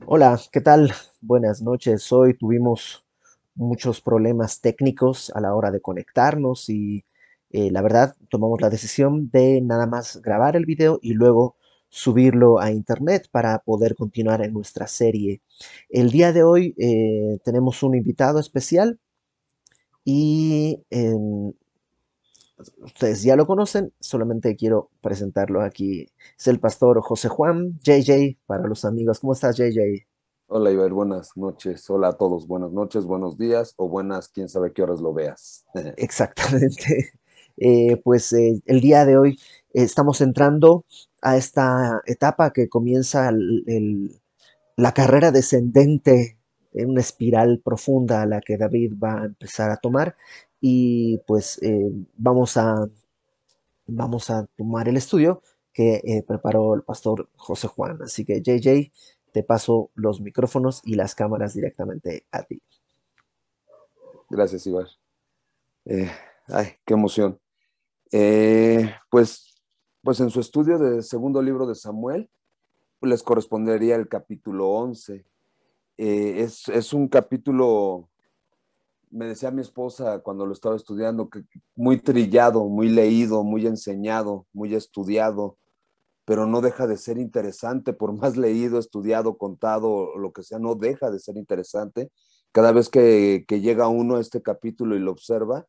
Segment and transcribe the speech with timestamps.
[0.00, 0.92] Hola, ¿qué tal?
[1.20, 2.12] Buenas noches.
[2.12, 3.04] Hoy tuvimos
[3.54, 7.04] muchos problemas técnicos a la hora de conectarnos y
[7.50, 11.56] eh, la verdad tomamos la decisión de nada más grabar el video y luego
[11.88, 15.42] subirlo a internet para poder continuar en nuestra serie.
[15.90, 18.98] El día de hoy eh, tenemos un invitado especial
[20.04, 21.52] y em,
[22.82, 26.08] ustedes ya lo conocen, solamente quiero presentarlo aquí.
[26.38, 29.20] Es el pastor José Juan, JJ, para los amigos.
[29.20, 30.06] ¿Cómo estás, JJ?
[30.46, 31.88] Hola, Iber, buenas noches.
[31.88, 35.64] Hola a todos, buenas noches, buenos días o buenas, quién sabe qué horas lo veas.
[35.96, 37.12] Exactamente.
[37.58, 39.32] Eh, pues eh, el día de hoy
[39.74, 40.86] eh, estamos entrando
[41.20, 44.22] a esta etapa que comienza el- el-
[44.76, 46.38] la carrera descendente
[46.72, 50.16] en una espiral profunda a la que David va a empezar a tomar
[50.62, 52.88] y pues eh, vamos a,
[53.86, 58.00] vamos a tomar el estudio que eh, preparó el pastor José Juan.
[58.00, 58.92] Así que JJ,
[59.32, 62.62] te paso los micrófonos y las cámaras directamente a ti.
[64.30, 64.86] Gracias, Ibar.
[65.84, 66.10] Eh,
[66.46, 67.40] ay, qué emoción.
[68.12, 69.60] Eh, pues,
[70.00, 72.30] pues en su estudio de segundo libro de Samuel,
[73.00, 75.24] les correspondería el capítulo 11.
[75.98, 78.08] Eh, es, es un capítulo,
[79.12, 81.44] me decía mi esposa cuando lo estaba estudiando, que
[81.76, 85.58] muy trillado, muy leído, muy enseñado, muy estudiado,
[86.24, 90.74] pero no deja de ser interesante, por más leído, estudiado, contado, lo que sea, no
[90.74, 92.10] deja de ser interesante.
[92.52, 95.66] Cada vez que, llega uno a este capítulo y lo observa,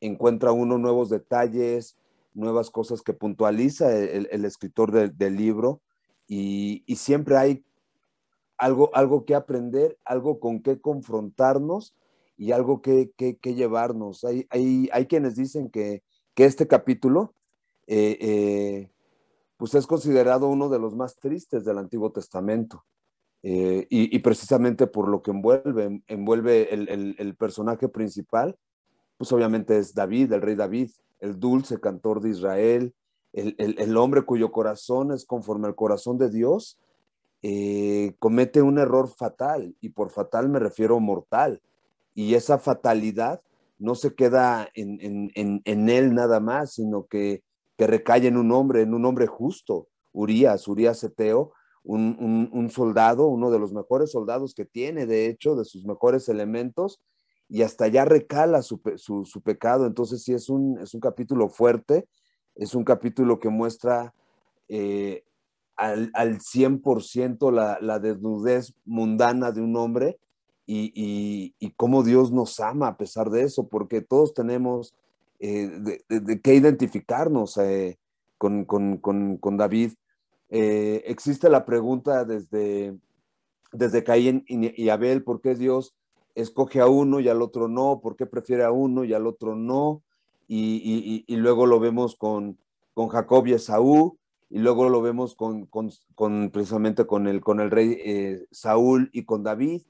[0.00, 1.98] encuentra uno nuevos detalles,
[2.32, 5.82] nuevas cosas que puntualiza el, el escritor de, del libro
[6.26, 7.64] y, y, siempre hay
[8.56, 11.94] algo, algo que aprender, algo con qué confrontarnos
[12.40, 14.24] y algo que, que, llevarnos.
[14.24, 16.02] Hay, hay, hay, quienes dicen que,
[16.34, 17.34] que este capítulo
[17.86, 18.90] eh, eh,
[19.58, 22.86] pues es considerado uno de los más tristes del Antiguo Testamento.
[23.42, 28.56] Eh, y, precisamente por lo que envuelve, envuelve el, el, el, personaje principal,
[29.18, 32.94] pues obviamente es David, el rey David, el dulce cantor de Israel,
[33.34, 36.78] el, el hombre cuyo corazón es conforme al corazón de Dios,
[38.18, 41.60] comete un error fatal, y por fatal me refiero mortal,
[42.14, 43.40] y esa fatalidad
[43.78, 47.42] no se queda en, en, en, en él nada más, sino que
[47.80, 52.68] que recae en un hombre, en un hombre justo, Urias, Urias Eteo, un, un, un,
[52.68, 57.00] soldado, uno de los mejores soldados que tiene, de hecho, de sus mejores elementos,
[57.48, 59.86] y hasta allá recala su, su, su pecado.
[59.86, 62.06] Entonces sí es un, es un capítulo fuerte,
[62.54, 64.12] es un capítulo que muestra
[64.68, 65.24] eh,
[65.74, 70.18] al, al 100% la, la desnudez mundana de un hombre
[70.72, 74.94] y, y, cómo Dios nos ama a pesar de eso, porque todos tenemos
[75.40, 75.68] eh,
[76.08, 77.98] de, de, qué identificarnos eh,
[78.38, 79.94] con, con, con, con, David.
[80.48, 82.96] Eh, existe la pregunta desde,
[83.72, 85.94] desde Caín y, Abel, ¿por qué Dios
[86.36, 88.00] escoge a uno y al otro no?
[88.00, 90.02] ¿Por qué prefiere a uno y al otro no?
[90.46, 92.58] Y, luego lo vemos con,
[92.94, 94.18] con Jacob y Esaú,
[94.50, 95.68] y luego lo vemos con,
[96.52, 99.82] precisamente con el, con el rey Saúl y con David.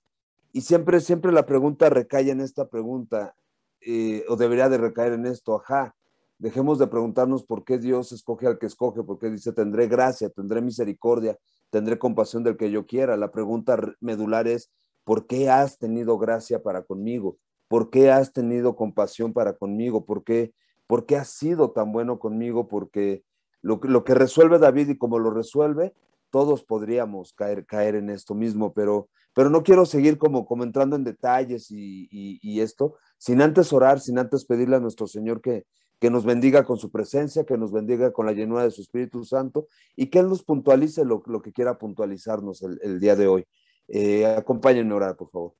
[0.53, 3.35] Y siempre, siempre la pregunta recae en esta pregunta,
[3.81, 5.95] eh, o debería de recaer en esto, ajá,
[6.39, 10.61] dejemos de preguntarnos por qué Dios escoge al que escoge, porque dice, tendré gracia, tendré
[10.61, 11.39] misericordia,
[11.71, 13.17] tendré compasión del que yo quiera.
[13.17, 14.71] La pregunta medular es,
[15.05, 17.37] ¿por qué has tenido gracia para conmigo?
[17.69, 20.05] ¿Por qué has tenido compasión para conmigo?
[20.05, 20.53] ¿Por qué,
[20.87, 22.67] por qué has sido tan bueno conmigo?
[22.67, 23.23] Porque
[23.63, 25.95] lo, lo que resuelve David y como lo resuelve,
[26.31, 31.05] todos podríamos caer, caer en esto mismo, pero, pero no quiero seguir como, entrando en
[31.05, 35.65] detalles y, esto, sin antes orar, sin antes pedirle a nuestro Señor que,
[36.11, 39.69] nos bendiga con su presencia, que nos bendiga con la llenura de su Espíritu Santo
[39.97, 43.47] y que Él nos puntualice lo, que quiera puntualizarnos el, el día de hoy.
[43.89, 45.55] Eh, acompáñenme a orar, por favor.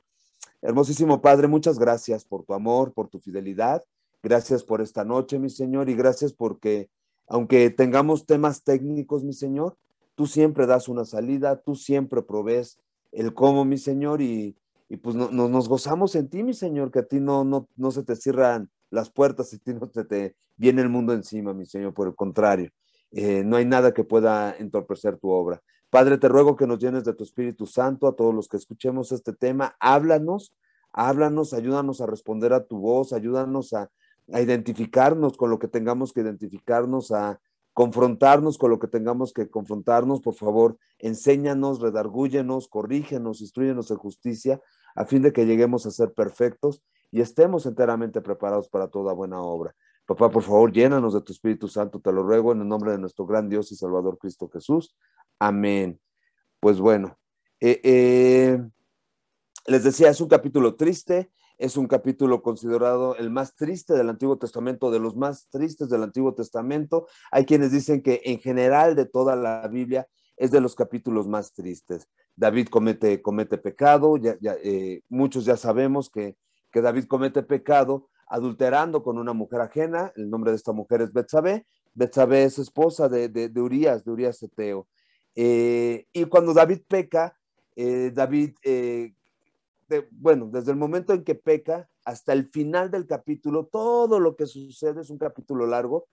[0.63, 3.85] Hermosísimo Padre, muchas gracias por tu amor, por tu fidelidad.
[4.23, 6.91] Gracias por esta noche, mi Señor, y gracias porque,
[7.27, 9.79] aunque tengamos temas técnicos, mi Señor,
[10.15, 12.79] tú siempre das una salida, tú siempre provees
[13.13, 14.57] el cómo, mi Señor, y,
[14.89, 17.69] y pues no, no, nos gozamos en ti, mi Señor, que a ti no, no,
[17.77, 21.13] no se te cierran las puertas y a ti no se te viene el mundo
[21.13, 22.71] encima, mi Señor, por el contrario.
[23.13, 25.63] Eh, no hay nada que pueda entorpecer tu obra.
[25.91, 29.11] Padre, te ruego que nos llenes de tu Espíritu Santo a todos los que escuchemos
[29.11, 29.75] este tema.
[29.81, 30.55] Háblanos,
[30.93, 33.91] háblanos, ayúdanos a responder a tu voz, ayúdanos a,
[34.33, 37.41] a identificarnos con lo que tengamos que identificarnos, a
[37.81, 40.21] confrontarnos con lo que tengamos que confrontarnos.
[40.21, 44.61] Por favor, enséñanos, redargúyenos, corrígenos, instruyenos en justicia,
[44.95, 49.41] a fin de que lleguemos a ser perfectos y estemos enteramente preparados para toda buena
[49.41, 49.75] obra.
[50.05, 52.99] Papá, por favor, llénanos de tu Espíritu Santo, te lo ruego en el nombre de
[52.99, 54.95] nuestro gran Dios y Salvador Cristo Jesús.
[55.39, 55.99] Amén.
[56.61, 57.17] Pues bueno,
[57.63, 58.63] Eh, eh,
[59.67, 61.31] les decía, es un capítulo triste,
[61.61, 66.03] es un capítulo considerado el más triste del Antiguo Testamento, de los más tristes del
[66.03, 67.07] Antiguo Testamento.
[67.31, 70.09] Hay quienes dicen que en general de toda la Biblia
[70.39, 72.09] es de los capítulos más tristes.
[72.35, 76.35] David comete, comete pecado, ya, eh, muchos ya sabemos que,
[76.73, 81.13] que, David comete pecado adulterando con una mujer ajena, el nombre de esta mujer es
[81.13, 84.89] Betsabé, Betsabé es esposa de, de, de Urias, de Urias Eteo.
[85.35, 87.37] Eh, y cuando David peca,
[87.77, 88.55] eh, David
[90.11, 94.47] bueno, desde el momento en que peca hasta el final del capítulo, todo lo que
[94.47, 96.09] sucede es un capítulo largo,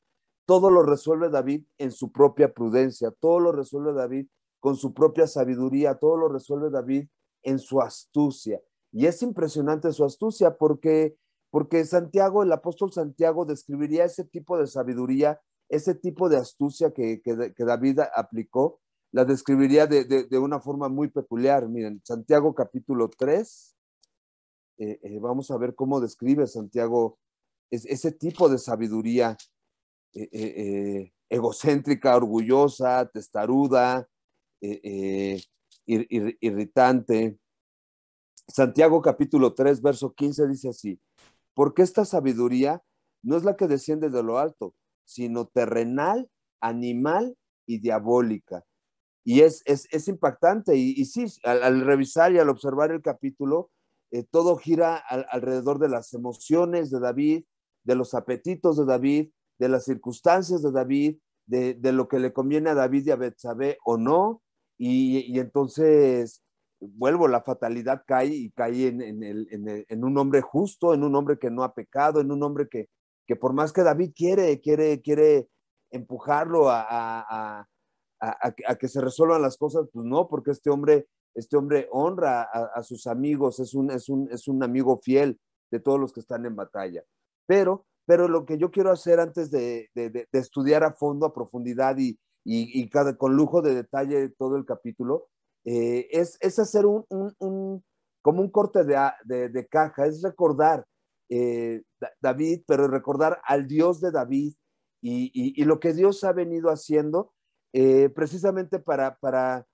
[0.45, 4.27] todo lo resuelve David en su propia prudencia, todo lo resuelve David
[4.59, 7.07] con su propia sabiduría, todo lo resuelve David
[7.44, 8.62] en su astucia.
[8.91, 11.18] Y es impresionante su astucia porque,
[11.50, 15.39] porque Santiago, el apóstol Santiago, describiría ese tipo de sabiduría,
[15.69, 18.79] ese tipo de astucia que, que David aplicó
[19.12, 21.68] la describiría de, una forma muy peculiar.
[21.68, 23.75] Miren, Santiago capítulo 3,
[24.80, 27.18] eh, eh, vamos a ver cómo describe Santiago
[27.69, 29.36] ese tipo de sabiduría
[30.13, 34.07] eh, egocéntrica, orgullosa, testaruda,
[35.86, 37.38] irritante.
[38.48, 41.01] Santiago capítulo 3, verso 15 dice así,
[41.53, 42.81] porque esta sabiduría
[43.21, 46.30] no es la que desciende de lo alto, sino terrenal,
[46.62, 48.63] animal y diabólica
[49.27, 50.77] y es, es, impactante.
[50.77, 53.71] Y, sí, al, revisar y al observar el capítulo,
[54.09, 57.44] eh, todo gira alrededor de las emociones de David,
[57.83, 59.29] de los apetitos de David,
[59.59, 63.77] de las circunstancias de David, de, lo que le conviene a David y a Betsabé
[63.83, 64.41] o no.
[64.77, 66.41] Y, entonces,
[66.79, 71.63] vuelvo, la fatalidad cae y cae en, un hombre justo, en un hombre que no
[71.63, 72.88] ha pecado, en un hombre que,
[73.25, 75.50] que por más que David quiere, quiere, quiere
[75.91, 77.68] empujarlo a,
[78.80, 83.08] que se resuelvan las cosas, pues no, porque este hombre, este hombre honra a, sus
[83.08, 85.40] amigos, es un, es, un, es un amigo fiel
[85.72, 87.04] de todos los que están en batalla.
[87.46, 91.98] Pero, pero lo que yo quiero hacer antes de, de, estudiar a fondo, a profundidad
[91.98, 95.28] y, y, cada, con lujo de detalle todo el capítulo,
[95.66, 97.84] eh, es, es, hacer un, un,
[98.22, 100.86] como un corte de, de caja, es recordar
[101.30, 101.84] eh,
[102.22, 104.54] David, pero recordar al Dios de David
[105.02, 107.34] y, y, lo que Dios ha venido haciendo
[107.74, 109.66] eh, precisamente para, para,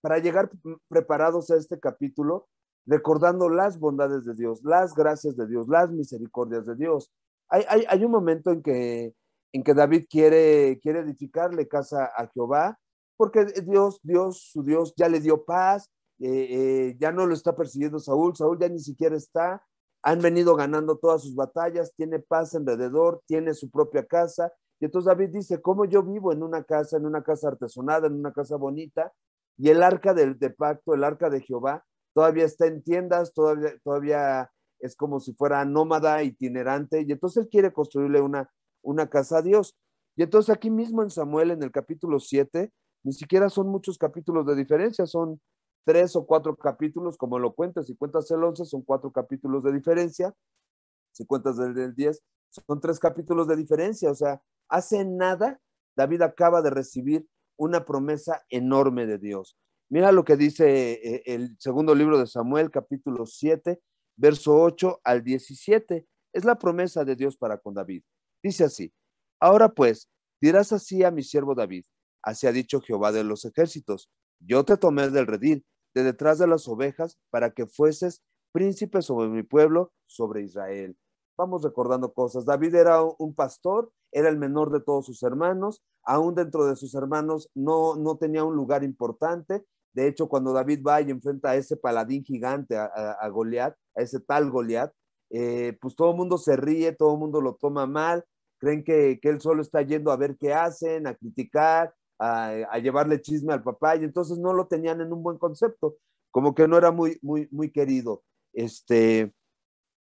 [0.00, 0.50] para llegar
[0.88, 2.48] preparados a este capítulo,
[2.86, 7.12] recordando las bondades de Dios, las gracias de Dios, las misericordias de Dios.
[7.48, 9.14] Hay, hay, hay un momento en que,
[9.52, 12.78] en que David quiere, quiere edificarle casa a Jehová,
[13.16, 17.54] porque Dios, Dios, su Dios ya le dio paz, eh, eh, ya no lo está
[17.54, 19.62] persiguiendo Saúl, Saúl ya ni siquiera está,
[20.02, 25.06] han venido ganando todas sus batallas, tiene paz alrededor, tiene su propia casa, y entonces
[25.06, 28.56] David dice, ¿cómo yo vivo en una casa, en una casa artesonada, en una casa
[28.56, 29.12] bonita?
[29.56, 33.72] Y el arca del de pacto, el arca de Jehová, todavía está en tiendas, todavía,
[33.82, 34.50] todavía
[34.80, 38.50] es como si fuera nómada, itinerante, y entonces él quiere construirle una,
[38.82, 39.76] una casa a Dios.
[40.16, 42.72] Y entonces aquí mismo en Samuel, en el capítulo 7,
[43.04, 45.40] ni siquiera son muchos capítulos de diferencia, son
[45.84, 49.72] tres o cuatro capítulos, como lo cuentas, si cuentas el 11, son cuatro capítulos de
[49.72, 50.34] diferencia,
[51.12, 55.60] si cuentas del, del 10, son tres capítulos de diferencia, o sea, hace nada
[55.96, 57.26] David acaba de recibir
[57.56, 59.56] una promesa enorme de Dios.
[59.90, 63.80] Mira lo que dice eh, el segundo libro de Samuel, capítulo 7,
[64.16, 66.06] verso 8 al 17.
[66.32, 68.02] Es la promesa de Dios para con David.
[68.42, 68.92] Dice así,
[69.40, 71.84] ahora pues, dirás así a mi siervo David,
[72.22, 76.48] así ha dicho Jehová de los ejércitos, yo te tomé del redil, de detrás de
[76.48, 80.96] las ovejas, para que fueses príncipe sobre mi pueblo, sobre Israel
[81.36, 82.44] vamos recordando cosas.
[82.44, 86.94] David era un pastor, era el menor de todos sus hermanos, aún dentro de sus
[86.94, 89.64] hermanos no, no tenía un lugar importante.
[89.92, 94.02] De hecho, cuando David va y enfrenta a ese paladín gigante, a, a, Goliat, a
[94.02, 94.92] ese tal Goliat,
[95.30, 98.24] eh, pues todo el mundo se ríe, todo el mundo lo toma mal,
[98.58, 103.20] creen que, él solo está yendo a ver qué hacen, a criticar, a, a, llevarle
[103.20, 105.96] chisme al papá, y entonces no lo tenían en un buen concepto,
[106.30, 108.22] como que no era muy, muy, muy querido.
[108.52, 109.32] Este,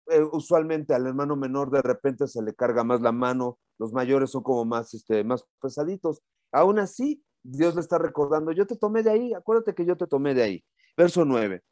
[0.07, 4.31] eh, usualmente al hermano menor de repente se le carga más la mano, los mayores
[4.31, 6.23] son como más, este, más pesaditos.
[6.53, 10.07] Aún así, Dios le está recordando, yo te tomé de ahí, acuérdate que yo te
[10.07, 10.65] tomé de ahí.
[10.97, 11.63] Verso 9.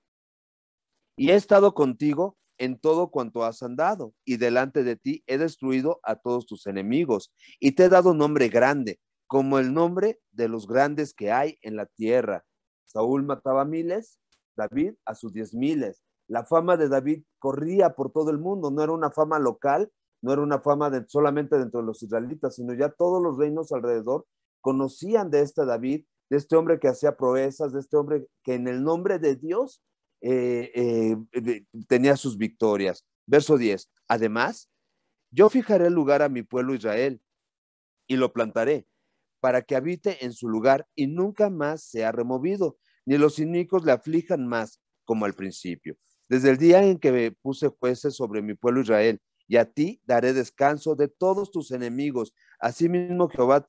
[1.16, 6.00] Y he estado contigo en todo cuanto has andado, y delante de ti he destruido
[6.02, 10.66] a todos tus enemigos, y te he dado nombre grande, como el nombre de los
[10.66, 12.44] grandes que hay en la tierra.
[12.84, 14.18] Saúl mataba miles,
[14.56, 18.82] David a sus diez miles la fama de David corría por todo el mundo, no
[18.82, 19.90] era una fama local,
[20.22, 24.26] no era una fama solamente dentro de los israelitas, sino ya todos los reinos alrededor
[24.60, 28.68] conocían de este David, de este hombre que hacía proezas, de este hombre que en
[28.68, 29.82] el nombre de Dios
[30.20, 33.04] eh, eh, tenía sus victorias.
[33.26, 33.90] Verso 10.
[34.08, 34.70] Además,
[35.30, 37.20] yo fijaré el lugar a mi pueblo Israel
[38.06, 38.86] y lo plantaré
[39.40, 43.90] para que habite en su lugar y nunca más sea removido, ni los iniquos le
[43.90, 45.96] aflijan más como al principio.
[46.32, 50.32] Desde el día en que puse jueces sobre mi pueblo Israel, y a ti daré
[50.32, 52.34] descanso de todos tus enemigos.
[52.58, 53.66] Asimismo Jehová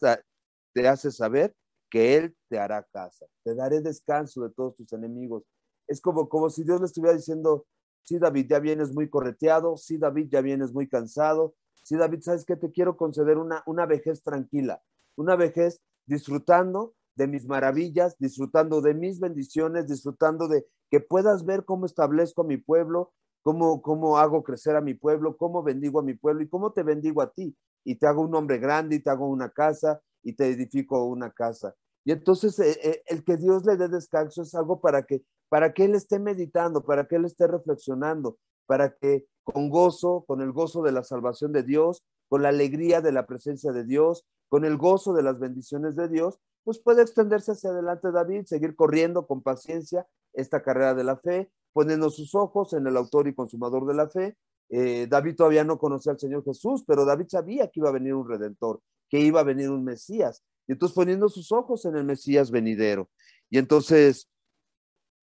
[0.71, 1.53] te hace saber
[1.89, 3.25] que Él te hará casa.
[3.43, 5.43] Te daré descanso de todos tus enemigos.
[5.89, 7.65] Es como, como si Dios le estuviera diciendo,
[8.01, 12.45] sí, David, ya vienes muy correteado, sí, David, ya vienes muy cansado, sí, David, ¿sabes
[12.45, 12.55] qué?
[12.55, 14.81] Te quiero conceder una, una vejez tranquila,
[15.17, 21.65] una vejez disfrutando de mis maravillas, disfrutando de mis bendiciones, disfrutando de que puedas ver
[21.65, 26.03] cómo establezco a mi pueblo, cómo, cómo hago crecer a mi pueblo, cómo bendigo a
[26.03, 27.55] mi pueblo y cómo te bendigo a ti.
[27.83, 31.31] Y te hago un hombre grande y te hago una casa y te edifico una
[31.31, 31.75] casa.
[32.05, 35.73] Y entonces eh, eh, el que Dios le dé descanso es algo para que, para
[35.73, 40.51] que Él esté meditando, para que Él esté reflexionando, para que con gozo, con el
[40.51, 44.65] gozo de la salvación de Dios, con la alegría de la presencia de Dios, con
[44.65, 49.27] el gozo de las bendiciones de Dios, pues puede extenderse hacia adelante David, seguir corriendo
[49.27, 53.85] con paciencia esta carrera de la fe, poniendo sus ojos en el autor y consumador
[53.85, 54.37] de la fe.
[54.69, 58.13] Eh, David todavía no conocía al Señor Jesús, pero David sabía que iba a venir
[58.13, 60.43] un redentor, que iba a venir un Mesías.
[60.67, 63.09] Y entonces poniendo sus ojos en el Mesías venidero.
[63.49, 64.29] Y entonces,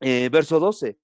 [0.00, 0.98] eh, verso 12,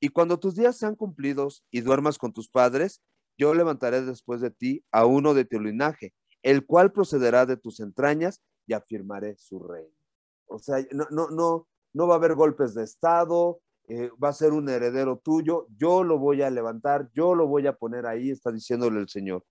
[0.00, 3.02] y cuando tus días sean cumplidos y duermas con tus padres,
[3.38, 6.12] yo levantaré después de ti a uno de tu linaje,
[6.42, 9.94] el cual procederá de tus entrañas y afirmaré su reino.
[10.46, 14.32] O sea, no, no, no, no va a haber golpes de Estado, eh, va a
[14.32, 18.30] ser un heredero tuyo, yo lo voy a levantar, yo lo voy a poner ahí,
[18.30, 19.44] está diciéndole el Señor.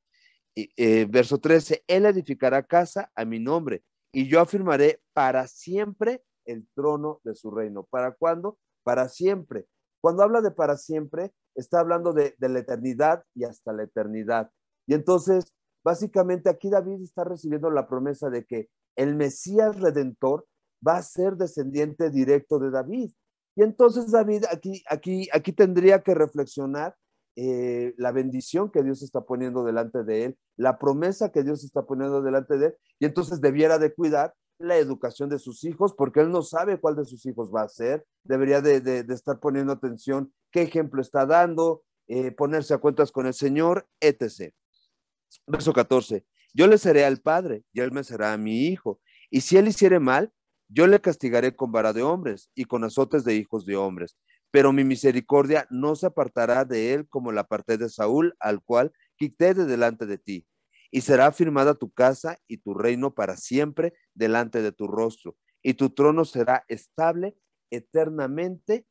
[0.56, 6.68] Eh, verso 13, Él edificará casa a mi nombre y yo afirmaré para siempre el
[6.74, 7.84] trono de su reino.
[7.84, 8.58] ¿Para cuándo?
[8.84, 9.68] Para siempre.
[10.02, 14.52] Cuando habla de para siempre, está hablando de, de la eternidad y hasta la eternidad.
[14.86, 15.54] Y entonces,
[15.84, 20.46] básicamente aquí David está recibiendo la promesa de que el Mesías redentor
[20.86, 23.12] va a ser descendiente directo de David.
[23.56, 26.96] Y entonces David aquí, aquí, aquí tendría que reflexionar
[27.38, 31.86] eh, la bendición que Dios está poniendo delante de él, la promesa que Dios está
[31.86, 36.22] poniendo delante de él, y entonces debiera de cuidar la educación de sus hijos, porque
[36.22, 40.34] él no sabe cuál de sus hijos va a ser, debería de, estar poniendo atención
[40.50, 44.54] qué ejemplo está dando, eh, ponerse a cuentas con el Señor, etc.
[45.46, 49.42] Verso 14, yo le seré al Padre y él me será a mi hijo, y
[49.42, 50.32] si él hiciere mal,
[50.68, 54.18] yo le castigaré con vara de hombres y con azotes de hijos de hombres
[54.56, 58.94] pero mi misericordia no se apartará de él como la parte de Saúl, al cual
[59.18, 60.48] quité de delante de ti.
[60.92, 65.74] Y será firmada tu casa y tu reino para siempre delante de tu rostro, y
[65.74, 67.36] tu trono será estable
[67.70, 68.88] eternamente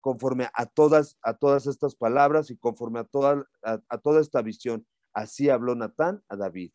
[0.00, 4.86] conforme a todas, a todas estas palabras y conforme a toda, a, toda esta visión.
[5.12, 6.72] Así habló Natán a David.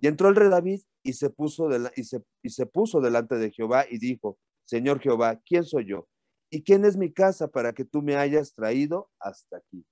[0.00, 3.98] Y entró el rey David y se, puso y, se, puso delante de Jehová y
[3.98, 6.06] dijo, Señor Jehová, ¿quién soy yo?
[6.50, 9.84] ¿Y quién es mi casa para que tú me hayas traído hasta aquí?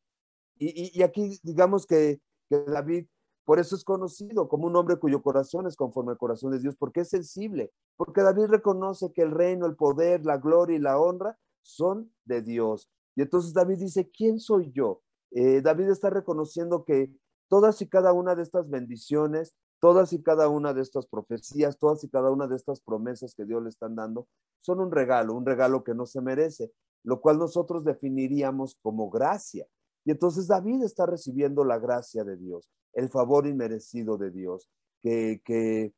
[0.58, 3.06] Y, aquí digamos que, David,
[3.44, 6.76] por eso es conocido como un hombre cuyo corazón es conforme al corazón de Dios,
[6.76, 10.98] porque es sensible, porque David reconoce que el reino, el poder, la gloria y la
[10.98, 12.90] honra son de Dios.
[13.16, 15.02] Y entonces David dice, ¿quién soy yo?
[15.30, 17.10] Eh, David está reconociendo que
[17.48, 22.02] todas y cada una de estas bendiciones, Todas y cada una de estas profecías, todas
[22.02, 24.26] y cada una de estas promesas que Dios le están dando,
[24.60, 26.72] son un regalo, un regalo que no se merece,
[27.04, 29.66] lo cual nosotros definiríamos como gracia.
[30.04, 34.70] Y entonces David está recibiendo la gracia de Dios, el favor inmerecido de Dios,
[35.02, 35.92] que, que,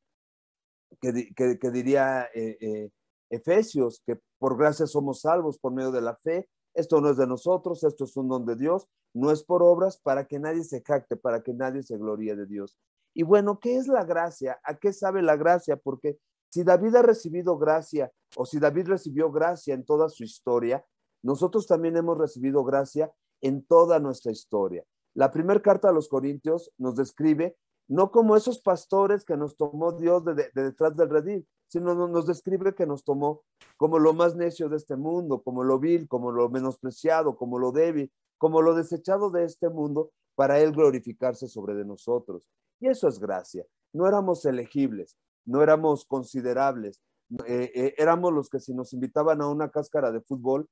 [1.01, 2.91] que, diría eh, eh,
[3.31, 6.49] Efesios, que por gracia somos salvos por medio de la fe.
[6.79, 9.99] Esto no es de nosotros, esto es un don de Dios, no es por obras
[9.99, 12.79] para que nadie se jacte, para que nadie se gloríe de Dios.
[13.15, 14.61] Y bueno, ¿qué es la gracia?
[14.63, 15.77] ¿A qué sabe la gracia?
[15.77, 16.21] Porque
[16.51, 20.87] si David ha recibido gracia o si David recibió gracia en toda su historia,
[21.21, 24.85] nosotros también hemos recibido gracia en toda nuestra historia.
[25.15, 27.57] La primera carta a los Corintios nos describe
[27.89, 32.75] no como esos pastores que nos tomó Dios de, detrás del redil, sino nos describe
[32.75, 33.43] que nos tomó
[33.77, 37.73] como lo más necio de este mundo, como lo vil, como lo menospreciado, como lo
[37.73, 42.49] débil, como lo desechado de este mundo, para Él glorificarse sobre de nosotros.
[42.81, 43.65] Y eso es gracia.
[43.93, 47.01] No éramos elegibles, no éramos considerables,
[47.47, 50.69] eh, eh, éramos los que si nos invitaban a una cáscara de fútbol,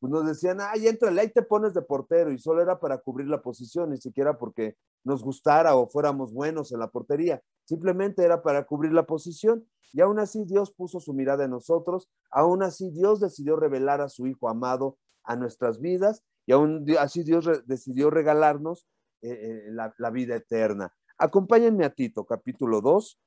[0.00, 3.28] pues nos decían, ay, entrale, ahí te pones de portero, y solo era para cubrir
[3.28, 8.42] la posición, ni siquiera porque nos gustara o fuéramos buenos en la portería, simplemente era
[8.42, 12.90] para cubrir la posición, y aún así Dios puso su mirada en nosotros, aún así
[12.90, 18.08] Dios decidió revelar a su Hijo amado a nuestras vidas, y aún así Dios decidió
[18.08, 18.88] regalarnos
[19.20, 20.94] eh, eh, la, vida eterna.
[21.18, 23.20] Acompáñenme a Tito, capítulo 2,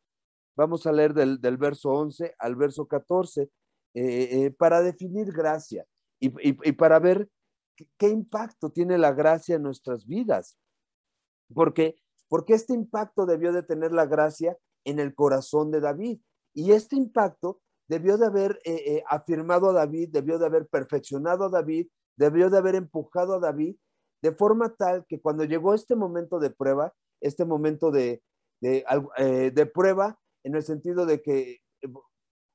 [0.56, 3.52] vamos a leer del, verso 11 al verso 14,
[3.94, 5.86] eh, para definir gracia
[6.24, 7.30] y, para ver
[7.98, 10.58] qué impacto tiene la gracia en nuestras vidas.
[11.54, 11.96] Porque,
[12.30, 16.20] porque este impacto debió de tener la gracia en el corazón de David.
[16.54, 21.46] Y este impacto debió de haber eh, eh, afirmado a David, debió de haber perfeccionado
[21.46, 23.76] a David, debió de haber empujado a David
[24.22, 28.24] de forma tal que cuando llegó este momento de prueba, este momento de,
[28.62, 28.86] de,
[29.18, 31.60] eh, prueba, en el sentido de que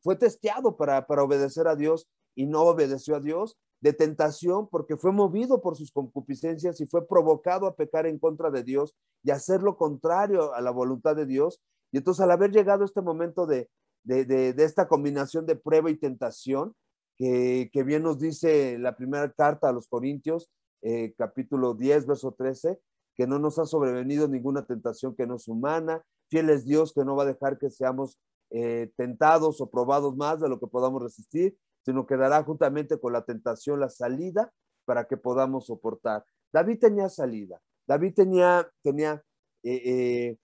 [0.03, 4.97] fue testeado para, para obedecer a Dios y no obedeció a Dios, de tentación porque
[4.97, 9.31] fue movido por sus concupiscencias y fue provocado a pecar en contra de Dios y
[9.31, 11.61] hacer lo contrario a la voluntad de Dios.
[11.93, 13.69] Y entonces al haber llegado este momento de,
[14.05, 16.75] de, esta combinación de prueba y tentación,
[17.17, 20.51] que, que, bien nos dice la primera carta a los Corintios,
[20.83, 22.79] eh, capítulo 10, verso 13,
[23.17, 27.05] que no nos ha sobrevenido ninguna tentación que no es humana, fiel es Dios que
[27.05, 28.19] no va a dejar que seamos
[28.51, 31.57] eh, tentados o probados más de lo que podamos resistir,
[31.89, 34.53] sino que dará juntamente con la tentación la salida
[34.85, 36.23] para que podamos soportar.
[36.53, 39.23] David tenía salida, David tenía, tenía,
[39.63, 40.37] eh, eh,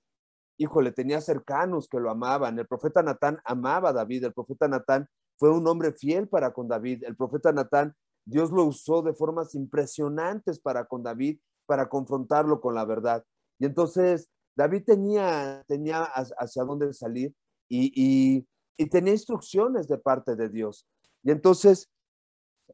[0.56, 2.58] híjole, tenía cercanos que lo amaban.
[2.58, 6.66] El profeta Natán amaba a David, el profeta Natán fue un hombre fiel para con
[6.66, 7.04] David.
[7.04, 12.74] El profeta Natán, Dios lo usó de formas impresionantes para con David, para confrontarlo con
[12.74, 13.22] la verdad.
[13.58, 17.34] Y entonces David tenía, tenía hacia dónde salir
[17.68, 18.46] y,
[18.78, 20.86] y tenía instrucciones de parte de Dios.
[21.24, 21.90] Y entonces,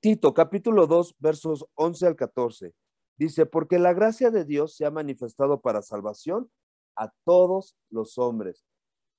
[0.00, 2.74] Tito, capítulo 2, versos 11 al 14,
[3.16, 6.50] dice, porque la gracia de Dios se ha manifestado para salvación
[6.96, 8.64] a todos los hombres.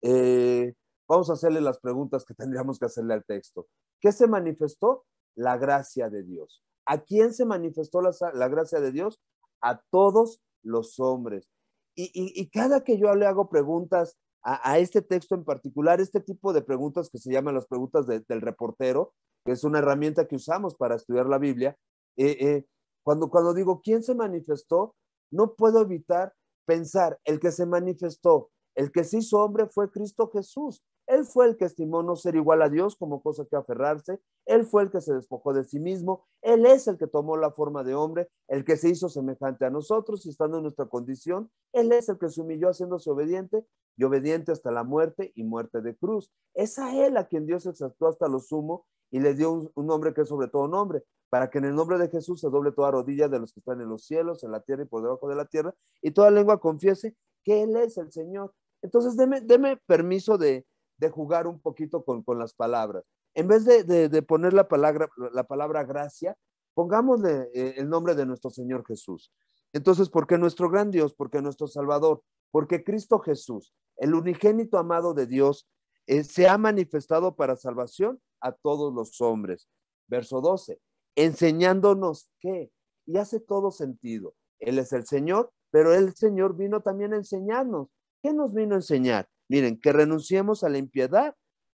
[0.01, 0.73] Eh,
[1.07, 3.67] vamos a hacerle las preguntas que tendríamos que hacerle al texto.
[4.01, 5.05] ¿Qué se manifestó?
[5.35, 6.61] La gracia de Dios.
[6.85, 9.21] ¿A quién se manifestó la, gracia de Dios?
[9.61, 11.47] A todos los hombres.
[11.95, 16.61] Y, cada que yo le hago preguntas a, este texto en particular, este tipo de
[16.61, 19.13] preguntas que se llaman las preguntas del reportero,
[19.45, 21.77] que es una herramienta que usamos para estudiar la Biblia,
[22.17, 22.65] eh, eh,
[23.03, 24.95] cuando, cuando digo quién se manifestó,
[25.31, 26.33] no puedo evitar
[26.65, 30.83] pensar, el que se manifestó, el que se hizo hombre fue Cristo Jesús.
[31.07, 34.21] Él fue el que estimó no ser igual a Dios como cosa que aferrarse.
[34.45, 36.25] Él fue el que se despojó de sí mismo.
[36.41, 39.69] Él es el que tomó la forma de hombre, el que se hizo semejante a
[39.69, 41.51] nosotros y estando en nuestra condición.
[41.73, 43.65] Él es el que se humilló haciéndose obediente
[43.97, 46.31] y obediente hasta la muerte y muerte de cruz.
[46.53, 50.13] Es a Él a quien Dios exaltó hasta lo sumo y le dio un, nombre
[50.13, 52.91] que es sobre todo nombre, para que en el nombre de Jesús se doble toda
[52.91, 55.35] rodilla de los que están en los cielos, en la tierra y por debajo de
[55.35, 58.53] la tierra, y toda lengua confiese que Él es el Señor.
[58.81, 60.65] Entonces, deme, permiso de,
[61.11, 63.03] jugar un poquito con, las palabras.
[63.33, 66.37] En vez de, poner la palabra, la palabra gracia,
[66.73, 69.31] pongámosle eh, el nombre de nuestro Señor Jesús.
[69.73, 71.13] Entonces, ¿por qué nuestro gran Dios?
[71.13, 75.67] Porque nuestro Salvador, porque Cristo Jesús, el unigénito amado de Dios,
[76.07, 79.69] eh, se ha manifestado para salvación a todos los hombres.
[80.07, 80.79] Verso 12,
[81.15, 82.71] enseñándonos qué,
[83.05, 84.35] y hace todo sentido.
[84.59, 87.87] Él es el Señor, pero el Señor vino también a enseñarnos.
[88.21, 89.27] ¿Qué nos vino a enseñar?
[89.49, 91.35] Miren, que renunciemos a la impiedad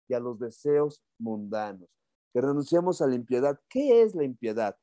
[0.09, 1.99] y a los deseos mundanos.
[2.33, 3.59] Que renunciemos a la impiedad.
[3.69, 4.77] ¿Qué es la impiedad?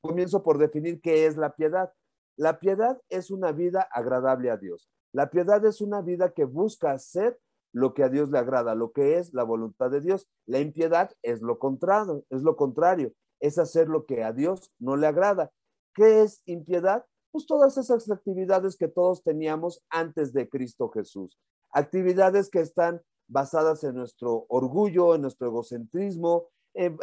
[0.00, 1.92] Comienzo por definir qué es la piedad.
[2.36, 4.88] La piedad es una vida agradable a Dios.
[5.12, 7.38] La piedad es una vida que busca hacer
[7.72, 10.28] lo que a Dios le agrada, lo que es la voluntad de Dios.
[10.46, 14.96] La impiedad es lo contrario, es lo contrario, es hacer lo que a Dios no
[14.96, 15.50] le agrada.
[15.94, 17.04] ¿Qué es impiedad?
[17.30, 21.38] Pues todas esas actividades que todos teníamos antes de Cristo Jesús.
[21.72, 26.48] Actividades que están basadas en nuestro orgullo, en nuestro egocentrismo,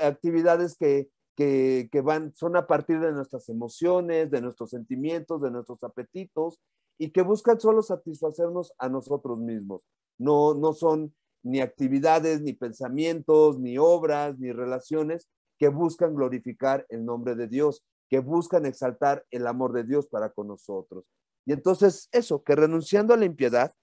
[0.01, 5.51] actividades que, que, que van, son a partir de nuestras emociones, de nuestros sentimientos, de
[5.51, 6.59] nuestros apetitos
[6.99, 9.81] y que buscan solo satisfacernos a nosotros mismos
[10.19, 17.05] no, no son ni actividades, ni pensamientos, ni obras, ni relaciones que buscan glorificar el
[17.05, 21.05] nombre de Dios, que buscan exaltar el amor de Dios para con nosotros.
[21.45, 23.73] Y entonces eso, que renunciando a la impiedad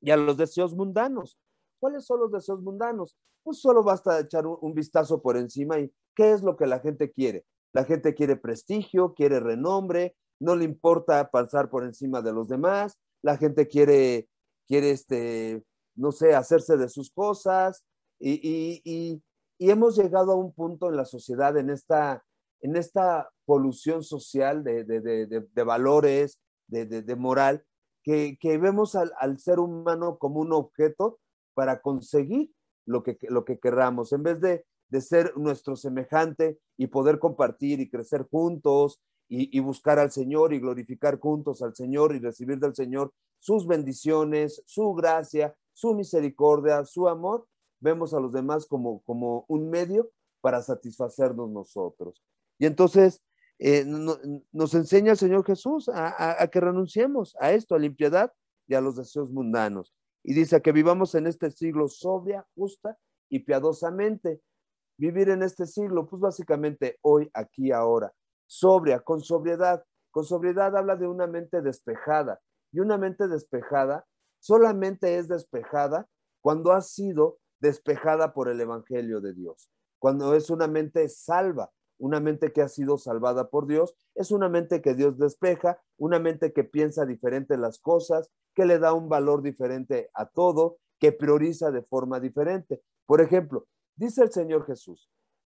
[0.00, 1.38] y a los deseos mundanos.
[1.80, 3.16] ¿Cuáles son los deseos mundanos?
[3.42, 6.80] Pues solo basta echar un, un vistazo por encima y qué es lo que la
[6.80, 7.44] gente quiere.
[7.72, 12.98] La gente quiere prestigio, quiere renombre, no le importa pasar por encima de los demás,
[13.22, 14.28] la gente quiere
[14.70, 15.64] quiere, este,
[15.96, 17.84] no sé, hacerse de sus cosas
[18.20, 19.22] y, y, y,
[19.58, 22.24] hemos llegado a un punto en la sociedad, en esta,
[22.60, 27.64] en esta polución social de, de, de, de valores, de, moral,
[28.04, 31.18] que, que vemos al, ser humano como un objeto
[31.54, 32.52] para conseguir
[32.86, 34.64] lo que, lo que querramos, en vez de,
[35.00, 39.00] ser nuestro semejante y poder compartir y crecer juntos
[39.32, 44.60] y, buscar al Señor y glorificar juntos al Señor y recibir del Señor sus bendiciones,
[44.66, 47.46] su gracia, su misericordia, su amor,
[47.78, 52.20] vemos a los demás como, como un medio para satisfacernos nosotros.
[52.58, 53.22] Y entonces
[53.60, 58.32] eh, nos enseña el Señor Jesús a, que renunciemos a esto, a la impiedad
[58.66, 59.94] y a los deseos mundanos.
[60.24, 64.40] Y dice que vivamos en este siglo sobria, justa y piadosamente.
[64.98, 68.12] Vivir en este siglo, pues básicamente hoy, aquí, ahora.
[68.50, 69.84] Sobria, con sobriedad.
[70.10, 72.40] Con sobriedad habla de una mente despejada.
[72.72, 74.06] Y una mente despejada
[74.40, 76.08] solamente es despejada
[76.40, 79.70] cuando ha sido despejada por el Evangelio de Dios.
[80.00, 84.48] Cuando es una mente salva, una mente que ha sido salvada por Dios, es una
[84.48, 89.08] mente que Dios despeja, una mente que piensa diferente las cosas, que le da un
[89.08, 92.82] valor diferente a todo, que prioriza de forma diferente.
[93.06, 95.08] Por ejemplo, dice el Señor Jesús,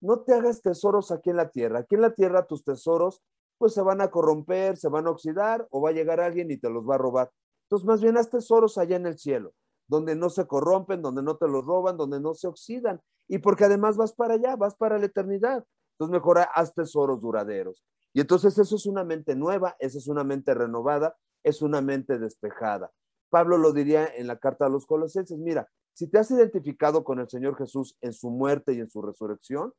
[0.02, 1.80] no te hagas tesoros aquí en la tierra.
[1.80, 3.22] Aquí en la tierra tus tesoros
[3.56, 6.56] pues se van a corromper, se van a oxidar o va a llegar alguien y
[6.56, 7.30] te los va a robar.
[7.66, 9.54] Entonces, más bien haz tesoros allá en el cielo,
[9.86, 13.00] donde no se corrompen, donde no te los roban, donde no se oxidan.
[13.28, 15.64] Y porque además vas para allá, vas para la eternidad.
[15.92, 17.84] Entonces, mejor haz tesoros duraderos.
[18.12, 22.18] Y entonces eso es una mente nueva, esa es una mente renovada, es una mente
[22.18, 22.90] despejada.
[23.30, 27.20] Pablo lo diría en la carta a los colosenses, mira, si te has identificado con
[27.20, 29.72] el Señor Jesús en su muerte y en su resurrección,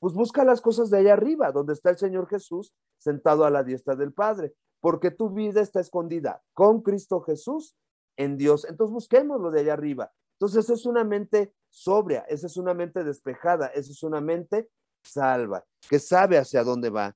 [0.00, 3.62] pues busca las cosas de allá arriba, donde está el Señor Jesús sentado a la
[3.62, 7.76] diestra del Padre, porque tu vida está escondida con Cristo Jesús
[8.16, 8.64] en Dios.
[8.64, 10.10] Entonces busquemos lo de allá arriba.
[10.40, 14.70] Entonces esa es una mente sobria, esa es una mente despejada, esa es una mente
[15.04, 17.14] salva, que sabe hacia dónde va.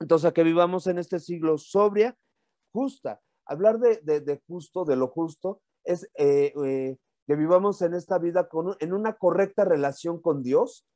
[0.00, 2.16] Entonces, a que vivamos en este siglo sobria,
[2.72, 3.20] justa.
[3.46, 8.76] Hablar de, justo, de lo justo, es eh, eh, que vivamos en esta vida con,
[8.78, 10.86] en una correcta relación con Dios.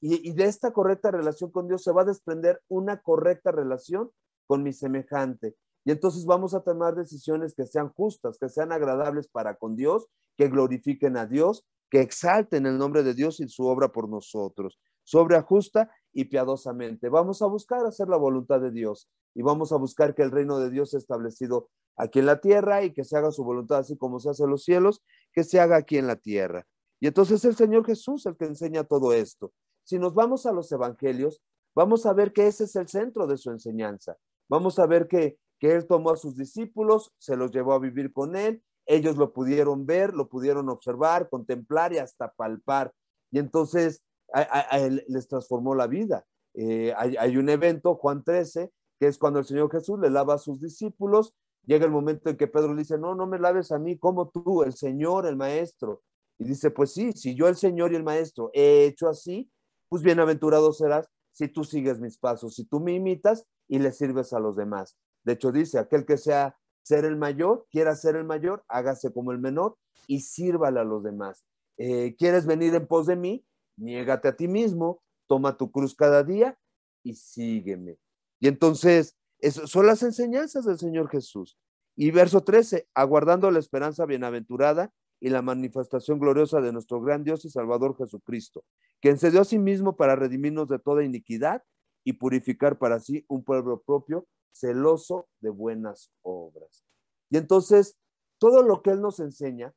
[0.00, 4.10] Y, de esta correcta relación con Dios se va a desprender una correcta relación
[4.46, 5.56] con mi semejante.
[5.84, 10.06] Y entonces vamos a tomar decisiones que sean justas, que sean agradables para con Dios,
[10.36, 14.78] que glorifiquen a Dios, que exalten el nombre de Dios y su obra por nosotros
[15.08, 17.08] sobre justa y piadosamente.
[17.08, 20.58] Vamos a buscar hacer la voluntad de Dios y vamos a buscar que el reino
[20.58, 23.96] de Dios sea establecido aquí en la tierra y que se haga su voluntad así
[23.96, 26.66] como se hace en los cielos, que se haga aquí en la tierra.
[27.00, 29.50] Y entonces el Señor Jesús el que enseña todo esto.
[29.88, 31.40] Si nos vamos a los evangelios,
[31.74, 34.18] vamos a ver que ese es el centro de su enseñanza.
[34.46, 38.12] Vamos a ver que, que Él tomó a sus discípulos, se los llevó a vivir
[38.12, 42.92] con Él, ellos lo pudieron ver, lo pudieron observar, contemplar y hasta palpar.
[43.30, 44.02] Y entonces
[44.34, 46.26] a, él les transformó la vida.
[46.52, 48.70] Eh, hay, un evento, Juan 13,
[49.00, 51.32] que es cuando el Señor Jesús le lava a sus discípulos.
[51.64, 54.28] Llega el momento en que Pedro le dice, no, no me laves a mí como
[54.28, 56.02] tú, el Señor, el Maestro.
[56.38, 59.50] Y dice, pues sí, si yo el Señor y el Maestro he hecho así,
[59.88, 64.32] pues bienaventurado serás si tú sigues mis pasos, si tú me imitas y le sirves
[64.32, 64.96] a los demás.
[65.24, 69.32] De hecho, dice, aquel que sea ser el mayor, quiera ser el mayor, hágase como
[69.32, 71.44] el menor y sírvale a los demás.
[71.76, 73.44] Eh, ¿Quieres venir en pos de mí?
[73.78, 76.58] niégate a ti mismo, toma tu cruz cada día
[77.02, 77.98] y sígueme.
[78.40, 81.58] Y entonces, esas son las enseñanzas del Señor Jesús.
[81.96, 87.44] Y verso 13, aguardando la esperanza bienaventurada y la manifestación gloriosa de nuestro gran Dios
[87.44, 88.64] y Salvador Jesucristo,
[89.00, 91.62] quien se dio a sí mismo para redimirnos de toda iniquidad
[92.04, 96.84] y purificar para sí un pueblo propio, celoso de buenas obras.
[97.30, 97.96] Y entonces,
[98.38, 99.74] todo lo que Él nos enseña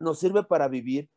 [0.00, 1.08] nos sirve para vivir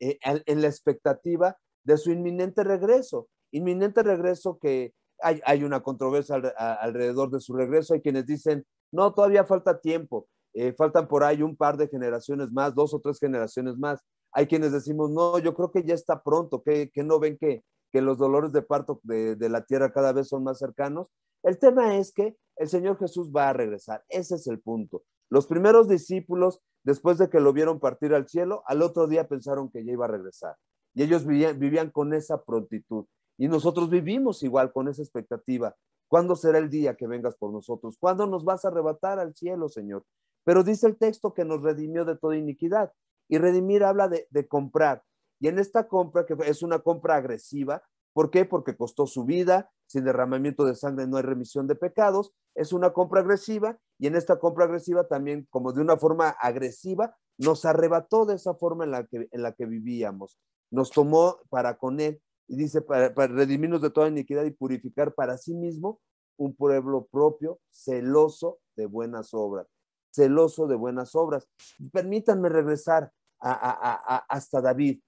[0.00, 3.28] eh, en la expectativa de su inminente regreso.
[3.52, 7.94] Inminente regreso que hay, una controversia alrededor de su regreso.
[7.94, 10.28] Hay quienes dicen, no, todavía falta tiempo.
[10.58, 14.00] Eh, faltan por ahí un par de generaciones más, dos o tres generaciones más.
[14.32, 18.00] Hay quienes decimos, no, yo creo que ya está pronto, que, no ven que, que,
[18.00, 21.08] los dolores de parto de, de la tierra cada vez son más cercanos.
[21.42, 24.02] El tema es que el Señor Jesús va a regresar.
[24.08, 25.02] Ese es el punto.
[25.28, 29.68] Los primeros discípulos después de que lo vieron partir al cielo, al otro día pensaron
[29.70, 30.56] que ya iba a regresar.
[30.94, 33.04] Y ellos vivían, con esa prontitud.
[33.36, 35.74] Y nosotros vivimos igual con esa expectativa.
[36.08, 37.96] ¿Cuándo será el día que vengas por nosotros?
[37.98, 40.04] ¿Cuándo nos vas a arrebatar al cielo, Señor?
[40.46, 42.92] Pero dice el texto que nos redimió de toda iniquidad.
[43.28, 45.02] Y redimir habla de, comprar.
[45.40, 47.82] Y en esta compra, que es una compra agresiva,
[48.16, 48.46] ¿Por qué?
[48.46, 52.94] Porque costó su vida, sin derramamiento de sangre no hay remisión de pecados, es una
[52.94, 58.24] compra agresiva y en esta compra agresiva también, como de una forma agresiva, nos arrebató
[58.24, 60.38] de esa forma en la que, en la que vivíamos,
[60.70, 65.12] nos tomó para con él y dice, para, para redimirnos de toda iniquidad y purificar
[65.12, 66.00] para sí mismo
[66.38, 69.66] un pueblo propio, celoso de buenas obras,
[70.16, 71.46] celoso de buenas obras.
[71.92, 75.00] Permítanme regresar hasta David.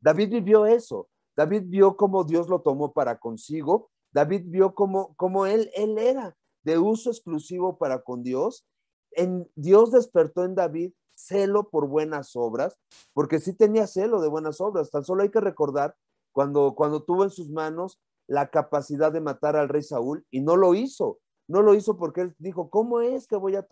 [0.00, 1.08] David vivió eso.
[1.36, 3.90] David vio cómo Dios lo tomó para consigo.
[4.12, 8.66] David vio cómo, cómo él, él era de uso exclusivo para con Dios.
[9.12, 12.78] En, Dios despertó en David celo por buenas obras,
[13.12, 14.90] porque sí tenía celo de buenas obras.
[14.90, 15.94] Tan solo hay que recordar
[16.32, 20.56] cuando, cuando tuvo en sus manos la capacidad de matar al rey Saúl y no
[20.56, 21.18] lo hizo.
[21.48, 23.66] No lo hizo porque él dijo, ¿cómo es que voy a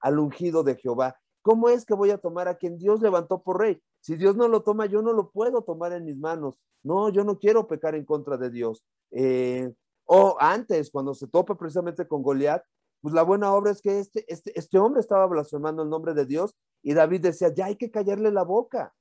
[0.00, 1.16] al ungido de Jehová?
[1.42, 3.80] ¿Cómo es que voy a tomar a quien Dios levantó por rey?
[4.00, 6.58] Si Dios no lo toma, yo no lo puedo tomar en mis manos.
[6.82, 8.84] No, yo no quiero pecar en contra de Dios.
[9.10, 9.72] Eh,
[10.04, 12.62] o antes, cuando se topa precisamente con Goliat,
[13.00, 16.26] pues la buena obra es que este, este, este hombre estaba blasfemando el nombre de
[16.26, 18.94] Dios y David decía, ya hay que callarle la boca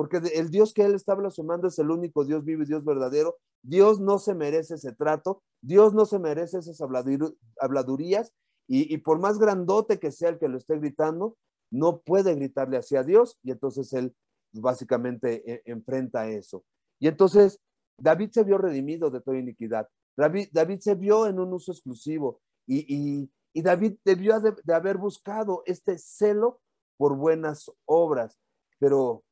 [0.00, 3.36] porque el Dios que él está blasfemando es el único Dios vivo y Dios verdadero.
[3.62, 8.32] Dios no se merece ese trato, Dios no se merece esas habladurías,
[8.72, 11.36] y, por más grandote que sea el que lo esté gritando,
[11.72, 14.14] no puede gritarle hacia Dios, y entonces él
[14.52, 16.64] básicamente e, enfrenta eso.
[17.00, 17.60] Y entonces
[17.98, 19.88] David se vio redimido de toda iniquidad.
[20.16, 24.98] David, David se vio en un uso exclusivo, y, y David debió de, de haber
[24.98, 26.60] buscado este celo
[26.96, 28.38] por buenas obras,
[28.78, 29.24] pero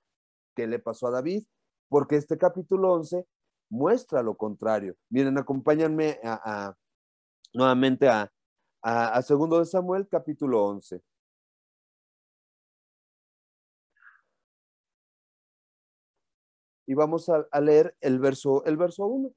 [0.56, 1.44] qué le pasó a David,
[1.88, 3.24] porque este capítulo 11
[3.70, 4.96] muestra lo contrario.
[5.10, 6.74] Miren, acompáñenme a,
[7.52, 8.32] nuevamente a,
[8.82, 11.02] a, segundo de Samuel, capítulo 11.
[16.86, 19.30] Y vamos a, leer el verso, el verso 1.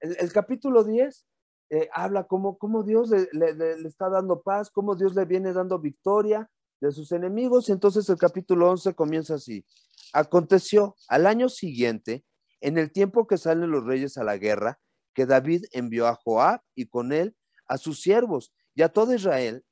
[0.00, 1.26] El, capítulo 10
[1.68, 5.78] eh, habla cómo, cómo Dios le, le, está dando paz, cómo Dios le viene dando
[5.78, 7.68] victoria, de sus enemigos.
[7.68, 9.64] Y entonces el capítulo 11 comienza así.
[10.12, 12.24] Aconteció al año siguiente,
[12.60, 14.80] en el tiempo que salen los reyes a la guerra,
[15.14, 17.36] que David envió a Joab y con él
[17.70, 19.64] a sus siervos y a todo Israel,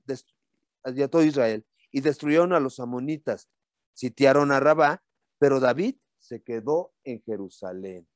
[0.84, 3.48] y todo Israel, y destruyeron a los amonitas,
[3.92, 5.02] sitiaron a Rabá,
[5.38, 8.08] pero David se quedó en Jerusalén.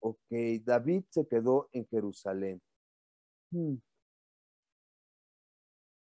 [0.00, 0.30] Ok,
[0.64, 2.60] David se quedó en Jerusalén.
[3.50, 3.76] Hmm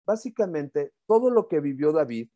[0.04, 2.28] básicamente todo lo que vivió David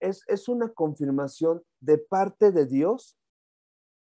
[0.00, 3.18] es, es, una confirmación de parte de Dios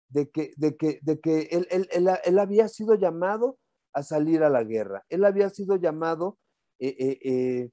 [0.09, 3.59] de que, de que, de que él, él, él, había sido llamado
[3.95, 5.03] a salir a la guerra.
[5.09, 6.37] Él había sido llamado
[6.79, 7.69] eh, eh, eh,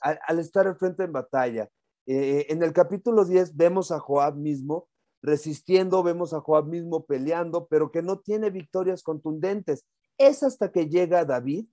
[0.00, 1.70] al, estar al frente en batalla.
[2.06, 4.88] en el capítulo 10 vemos a Joab mismo
[5.22, 9.84] resistiendo, vemos a Joab mismo peleando, pero que no tiene victorias contundentes.
[10.18, 11.66] Es hasta que llega David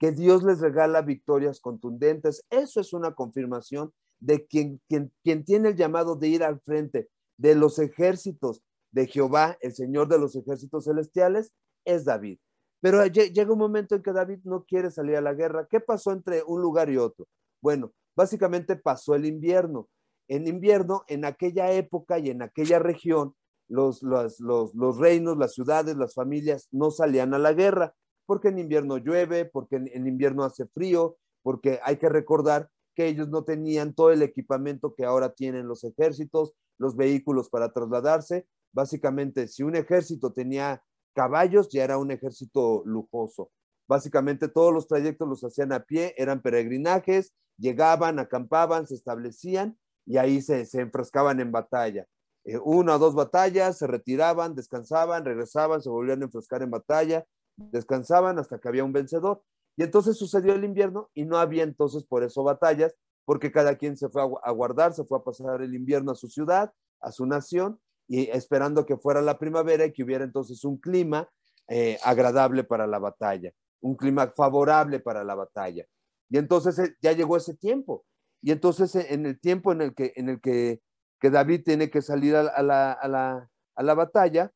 [0.00, 2.44] que Dios les regala victorias contundentes.
[2.50, 7.08] Eso es una confirmación de quien, quien, quien tiene el llamado de ir al frente
[7.36, 11.52] de los ejércitos de Jehová, el Señor de los ejércitos celestiales,
[11.84, 12.38] es David.
[12.84, 15.66] Pero llega un momento en que David no quiere salir a la guerra.
[15.70, 17.26] ¿Qué pasó entre un lugar y otro?
[17.62, 19.88] Bueno, básicamente pasó el invierno.
[20.28, 23.34] En invierno, en aquella época y en aquella región,
[23.68, 27.94] los, los, los, reinos, las ciudades, las familias no salían a la guerra
[28.26, 33.30] porque en invierno llueve, porque en, invierno hace frío, porque hay que recordar que ellos
[33.30, 38.46] no tenían todo el equipamiento que ahora tienen los ejércitos, los vehículos para trasladarse.
[38.74, 40.82] Básicamente, si un ejército tenía
[41.14, 43.50] caballos, ya era un ejército lujoso.
[43.88, 50.16] Básicamente todos los trayectos los hacían a pie, eran peregrinajes, llegaban, acampaban, se establecían y
[50.16, 52.06] ahí se, enfrascaban en batalla.
[52.44, 57.26] Eh, una o dos batallas, se retiraban, descansaban, regresaban, se volvían a enfrascar en batalla
[57.56, 59.42] descansaban hasta que había un vencedor.
[59.76, 63.96] Y entonces sucedió el invierno y no había entonces por eso batallas, porque cada quien
[63.96, 67.26] se fue a guardar, se fue a pasar el invierno a su ciudad, a su
[67.26, 71.28] nación, y esperando que fuera la primavera y que hubiera entonces un clima
[71.68, 75.86] eh, agradable para la batalla, un clima favorable para la batalla.
[76.28, 78.04] Y entonces eh, ya llegó ese tiempo.
[78.42, 80.82] Y entonces eh, en el tiempo en el que, en el que,
[81.20, 84.52] que David tiene que salir a, la, a, la, a la, batalla,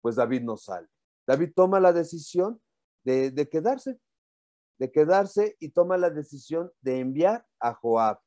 [0.00, 0.88] pues David no sale.
[1.26, 2.60] David toma la decisión
[3.04, 3.98] de, quedarse,
[4.78, 8.20] de quedarse y toma la decisión de enviar a Joab.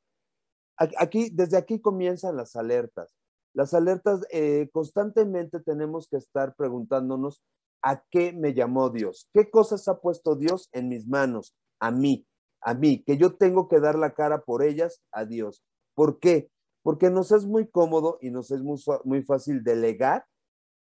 [0.76, 3.14] Aquí, desde aquí comienzan las alertas.
[3.54, 7.42] Las alertas, eh, constantemente tenemos que estar preguntándonos
[7.82, 12.26] a qué me llamó Dios, qué cosas ha puesto Dios en mis manos, a mí,
[12.60, 15.64] a mí, que yo tengo que dar la cara por ellas a Dios.
[15.94, 16.50] ¿Por qué?
[16.82, 20.26] Porque nos es muy cómodo y nos es muy, muy fácil delegar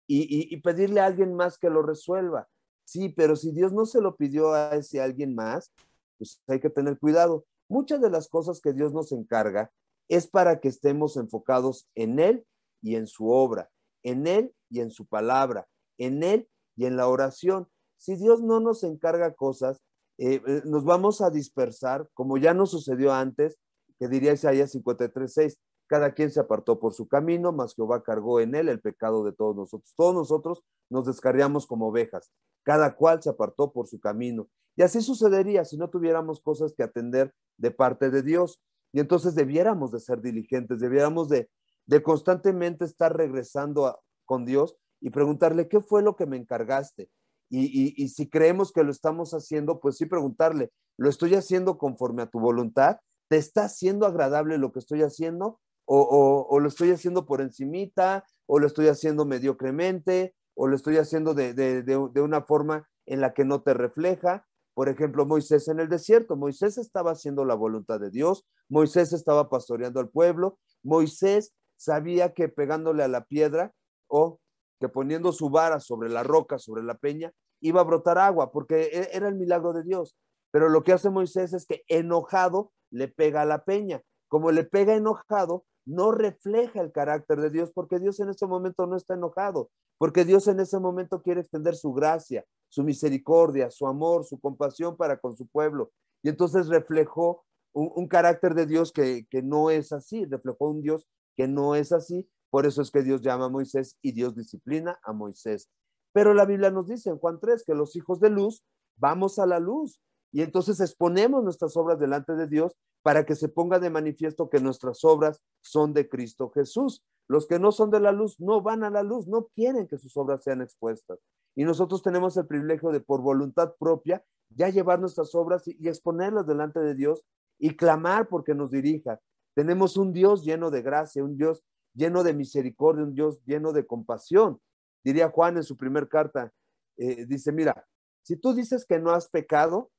[0.06, 2.48] y, pedirle a alguien más que lo resuelva.
[2.84, 5.72] Sí, pero si Dios no se lo pidió a ese alguien más,
[6.18, 7.44] pues hay que tener cuidado.
[7.70, 9.70] Muchas de las cosas que Dios nos encarga
[10.08, 12.44] es para que estemos enfocados en Él
[12.82, 13.70] y en su obra,
[14.02, 17.68] en Él y en su palabra, en Él y en la oración.
[17.96, 19.80] Si Dios no nos encarga cosas,
[20.18, 23.56] eh, eh, nos vamos a dispersar, como ya nos sucedió antes,
[24.00, 25.56] que diría Isaías 53.6,
[25.86, 29.32] cada quien se apartó por su camino, mas Jehová cargó en él el pecado de
[29.32, 29.94] todos nosotros.
[29.96, 32.32] Todos nosotros nos descarriamos como ovejas,
[32.64, 34.48] cada cual se apartó por su camino.
[34.80, 38.62] Y así sucedería si no tuviéramos cosas que atender de parte de Dios.
[38.94, 41.50] Y entonces debiéramos de ser diligentes, debiéramos de,
[41.84, 47.10] de constantemente estar regresando con Dios y preguntarle, ¿qué fue lo que me encargaste?
[47.50, 52.22] Y, y, si creemos que lo estamos haciendo, pues sí preguntarle, ¿lo estoy haciendo conforme
[52.22, 53.00] a tu voluntad?
[53.28, 55.60] ¿Te está haciendo agradable lo que estoy haciendo?
[55.84, 58.24] ¿O, o, o lo estoy haciendo por encimita?
[58.46, 60.34] ¿O lo estoy haciendo mediocremente?
[60.54, 63.74] ¿O lo estoy haciendo de, de, de, de una forma en la que no te
[63.74, 64.46] refleja?
[64.74, 66.36] Por ejemplo, Moisés en el desierto.
[66.36, 68.44] Moisés estaba haciendo la voluntad de Dios.
[68.68, 70.58] Moisés estaba pastoreando al pueblo.
[70.82, 73.72] Moisés sabía que pegándole a la piedra
[74.08, 74.38] o
[74.80, 78.82] que poniendo su vara sobre la roca, sobre la peña, iba a brotar agua, porque
[78.92, 80.16] e, era el milagro de Dios.
[80.50, 84.02] Pero lo que hace Moisés es que enojado le pega a la peña.
[84.28, 88.86] Como le pega enojado, no refleja el carácter de Dios, porque Dios en ese momento
[88.86, 93.86] no está enojado, porque Dios en ese momento quiere extender su gracia, su misericordia, su
[93.86, 95.90] amor, su compasión para con su pueblo.
[96.22, 101.06] Y entonces reflejó un, carácter de Dios que, que no es así, reflejó un Dios
[101.36, 102.28] que no es así.
[102.50, 105.68] Por eso es que Dios llama a Moisés y Dios disciplina a Moisés.
[106.12, 108.64] Pero la Biblia nos dice en Juan 3 que los hijos de luz
[108.96, 110.00] vamos a la luz
[110.32, 114.60] y entonces exponemos nuestras obras delante de Dios para que se ponga de manifiesto que
[114.60, 117.02] nuestras obras son de Cristo Jesús.
[117.28, 119.98] Los que no son de la luz no van a la luz, no quieren que
[119.98, 121.18] sus obras sean expuestas.
[121.54, 126.46] Y nosotros tenemos el privilegio de por voluntad propia ya llevar nuestras obras y, exponerlas
[126.46, 127.24] delante de Dios
[127.58, 129.20] y clamar porque nos dirija.
[129.54, 131.62] Tenemos un Dios lleno de gracia, un Dios
[131.94, 134.60] lleno de misericordia, un Dios lleno de compasión.
[135.04, 136.52] Diría Juan en su primer carta,
[136.96, 137.86] eh, dice, mira,
[138.22, 139.90] si tú dices que no has pecado,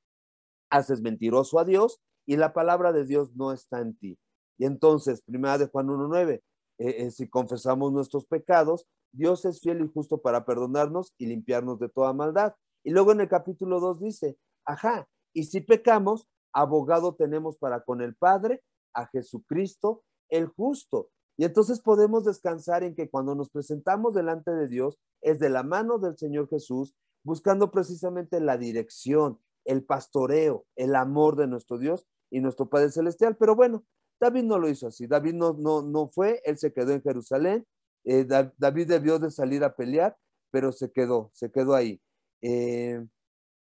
[0.70, 4.18] haces mentiroso a Dios y la palabra de Dios no está en ti.
[4.58, 6.44] Y entonces, primera de Juan 1.9, eh,
[6.78, 11.90] eh, si confesamos nuestros pecados, Dios es fiel y justo para perdonarnos y limpiarnos de
[11.90, 12.54] toda maldad.
[12.84, 18.02] Y luego en el capítulo 2 dice, ajá, y si pecamos, abogado tenemos para con
[18.02, 21.10] el Padre, a Jesucristo el justo.
[21.38, 25.64] Y entonces podemos descansar en que cuando nos presentamos delante de Dios es de la
[25.64, 32.08] mano del Señor Jesús, buscando precisamente la dirección, el pastoreo, el amor de nuestro Dios
[32.30, 33.38] y nuestro Padre Celestial.
[33.38, 33.84] Pero bueno,
[34.20, 35.08] David no lo hizo así.
[35.08, 37.66] David no, no, no fue, él se quedó en Jerusalén.
[38.04, 38.26] Eh,
[38.58, 40.18] David debió de salir a pelear,
[40.52, 42.02] pero se quedó, se quedó ahí.
[42.42, 43.06] Eh,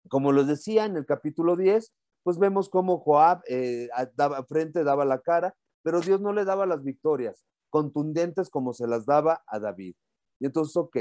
[0.08, 5.04] como les decía en el capítulo 10, pues vemos cómo Joab eh, daba frente, daba
[5.04, 9.58] la cara, pero Dios no le daba las victorias contundentes como se las daba a
[9.58, 9.96] David.
[10.38, 10.96] Y entonces, ok,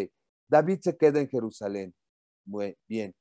[0.50, 1.94] David se queda en Jerusalén.
[2.46, 3.14] Muy bien.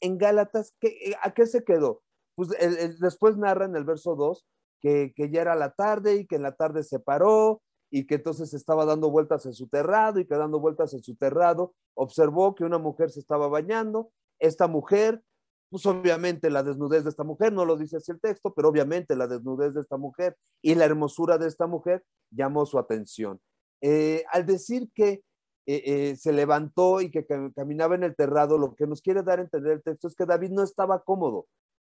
[0.00, 2.02] En Gálatas, ¿qué, ¿a qué se quedó?
[2.34, 2.50] Pues
[2.98, 4.44] después narra en el verso 2
[4.80, 8.16] que, que, ya era la tarde y que en la tarde se paró y que
[8.16, 12.54] entonces estaba dando vueltas en su terrado y que dando vueltas en su terrado observó
[12.54, 14.12] que una mujer se estaba bañando.
[14.38, 15.22] Esta mujer
[15.70, 19.14] pues obviamente la desnudez de esta mujer, no lo dice así el texto, pero obviamente
[19.14, 23.40] la desnudez de esta mujer y la hermosura de esta mujer llamó su atención.
[23.80, 25.22] Eh, al decir que
[25.66, 27.24] eh, eh, se levantó y que
[27.54, 30.26] caminaba en el terrado, lo que nos quiere dar a entender el texto es que
[30.26, 31.46] David no estaba cómodo.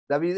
[0.08, 0.36] David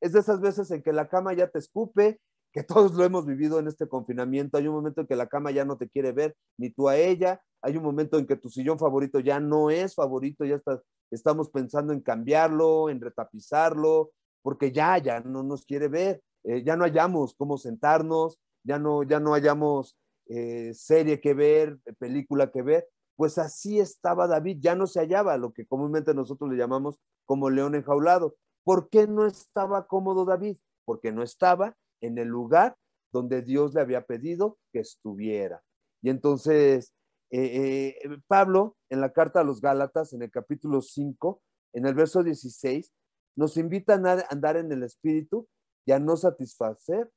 [0.00, 2.20] es de esas veces en que la cama ya te escupe,
[2.52, 4.58] que todos lo hemos vivido en este confinamiento.
[4.58, 6.96] Hay un momento en que la cama ya no te quiere ver, ni tú a
[6.96, 7.40] ella.
[7.62, 10.80] Hay un momento en que tu sillón favorito ya no es favorito, ya estás
[11.10, 14.10] estamos pensando en cambiarlo, en retapizarlo,
[14.42, 19.02] porque ya, ya no nos quiere ver, eh, ya no hallamos cómo sentarnos, ya no,
[19.02, 22.88] ya no hallamos eh, serie que ver, película que ver.
[23.16, 27.50] Pues así estaba David, ya no se hallaba, lo que comúnmente nosotros le llamamos como
[27.50, 28.36] león enjaulado.
[28.64, 30.56] ¿Por qué no estaba cómodo David?
[30.84, 32.76] Porque no estaba en el lugar
[33.12, 35.62] donde Dios le había pedido que estuviera.
[36.02, 36.94] Y entonces
[37.30, 41.42] eh, eh, Pablo, en la carta a los Gálatas, en el capítulo 5,
[41.74, 42.92] en el verso 16,
[43.36, 45.46] nos invita a andar en el Espíritu
[45.84, 47.10] y a no satisfacer,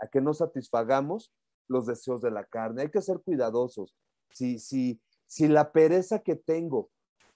[0.00, 1.32] a que no satisfagamos
[1.68, 2.82] los deseos de la carne.
[2.82, 3.94] Hay que ser cuidadosos.
[4.30, 6.90] Si, si, si la pereza que tengo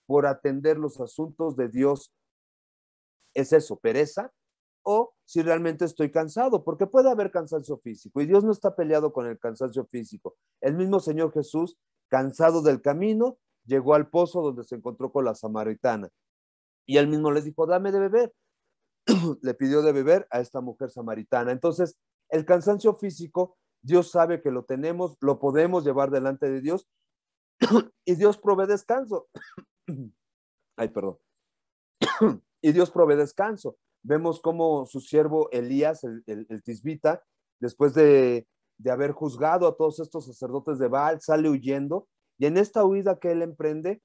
[0.07, 2.13] por atender los asuntos de Dios
[3.35, 4.33] es eso, pereza,
[4.83, 9.13] o si realmente estoy cansado, porque puede haber cansancio físico y Dios no está peleado
[9.13, 10.37] con el cansancio físico.
[10.61, 11.77] El mismo Señor Jesús
[12.11, 16.11] Cansado del camino, llegó al pozo donde se encontró con la samaritana.
[16.85, 18.35] Y él mismo les dijo, dame de beber.
[19.43, 21.53] Le pidió de beber a esta mujer samaritana.
[21.53, 21.97] Entonces,
[22.31, 26.89] el cansancio físico Dios sabe que lo tenemos, lo podemos llevar delante de Dios
[28.05, 29.29] y Dios provee descanso.
[30.77, 31.17] Ay, perdón.
[32.61, 33.77] y Dios provee descanso.
[34.03, 37.23] Vemos cómo su siervo Elías, el, el, tisbita,
[37.61, 38.47] después de,
[38.79, 43.19] de haber juzgado a todos estos sacerdotes de Baal, sale huyendo y en esta huida
[43.19, 44.01] que él emprende,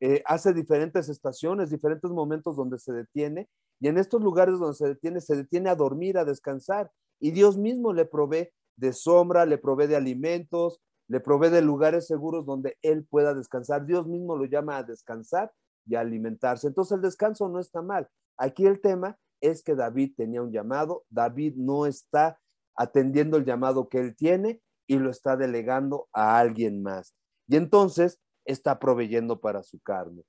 [0.00, 3.48] eh, hace diferentes estaciones, diferentes momentos donde se detiene
[3.80, 6.90] y en estos lugares donde se detiene, se detiene a dormir, a descansar
[7.20, 12.06] y Dios mismo le provee de sombra, le provee de alimentos, le provee de lugares
[12.06, 13.86] seguros donde él pueda descansar.
[13.86, 15.52] Dios mismo lo llama a descansar
[15.86, 16.66] y a alimentarse.
[16.66, 18.08] Entonces el descanso no está mal.
[18.36, 19.16] Aquí el tema
[19.46, 22.40] es que David tenía un llamado, David no está
[22.76, 27.14] atendiendo el llamado que él tiene y lo está delegando a alguien más.
[27.48, 30.22] Y entonces está proveyendo para su carne.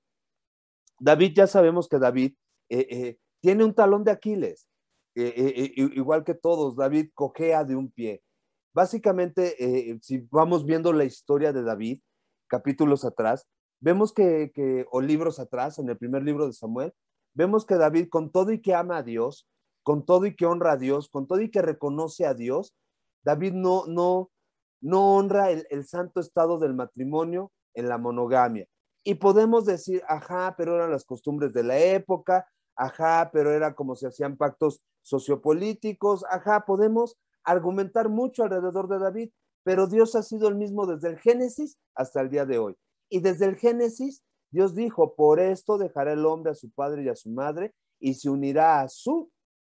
[1.00, 2.34] David, ya sabemos que David
[2.70, 4.68] eh, eh, tiene un talón de Aquiles,
[5.16, 8.22] eh, igual que todos, David cojea de un pie.
[8.74, 12.02] Básicamente, si vamos viendo la historia de David,
[12.48, 13.48] capítulos atrás,
[13.80, 16.94] vemos que, o libros atrás, en el primer libro de Samuel,
[17.38, 19.48] vemos que David, con todo y que ama a Dios,
[19.84, 22.76] con todo y que honra a Dios, con todo y que reconoce a Dios,
[23.24, 24.32] David no, no,
[24.82, 28.68] no honra el, santo estado del matrimonio en la monogamia.
[29.04, 33.96] Y podemos decir, ajá, pero eran las costumbres de la época, ajá, pero era como
[33.96, 39.30] se hacían pactos sociopolíticos, ajá, podemos argumentar mucho alrededor de David,
[39.64, 42.76] pero Dios ha sido el mismo desde el Génesis hasta el día de hoy.
[43.10, 47.10] Y desde el Génesis, Dios dijo, por esto dejará el hombre a su padre y
[47.10, 49.30] a su madre y se unirá a su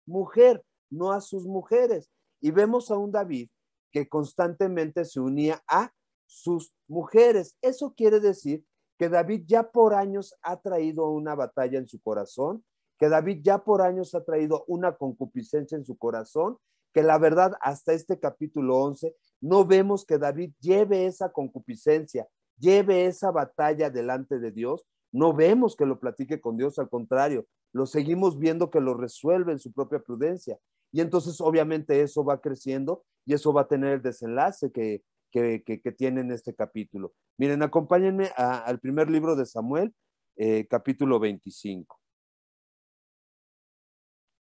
[0.06, 2.10] mujer, no a sus mujeres.
[2.40, 3.50] Y vemos a un David
[3.92, 5.92] que constantemente se unía a
[6.26, 7.58] sus mujeres.
[7.62, 8.64] Eso quiere decir
[8.98, 12.64] que David ya por años ha traído una batalla en su corazón,
[12.98, 16.58] que David ya por años ha traído una concupiscencia en su corazón,
[16.94, 22.28] que la verdad hasta este capítulo 11 no vemos que David lleve esa concupiscencia,
[22.62, 27.46] lleve esa batalla delante de Dios, no vemos que lo platique con Dios, al contrario,
[27.74, 30.58] lo seguimos viendo que lo resuelve en su propia prudencia.
[30.92, 35.96] Y entonces obviamente eso va creciendo y eso va a tener el desenlace que, que,
[35.98, 37.14] tiene en este capítulo.
[37.38, 39.94] Miren, acompáñenme al primer libro de Samuel,
[40.36, 42.00] eh, capítulo 25,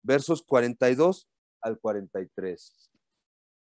[0.02, 1.28] versos 42
[1.60, 2.90] al 43.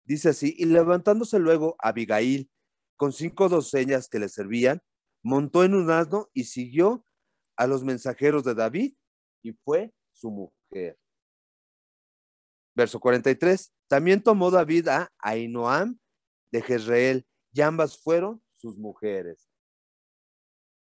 [0.06, 2.50] Dice así, y levantándose luego Abigail,
[2.98, 4.82] con cinco doceñas que le servían,
[5.24, 7.06] montó en un asno y siguió
[7.56, 8.96] a los mensajeros de David
[9.44, 10.98] y fue su mujer.
[12.76, 13.74] Verso 43.
[13.88, 15.98] También tomó David a Ainoam
[16.52, 19.50] de Jezreel y ambas fueron sus mujeres.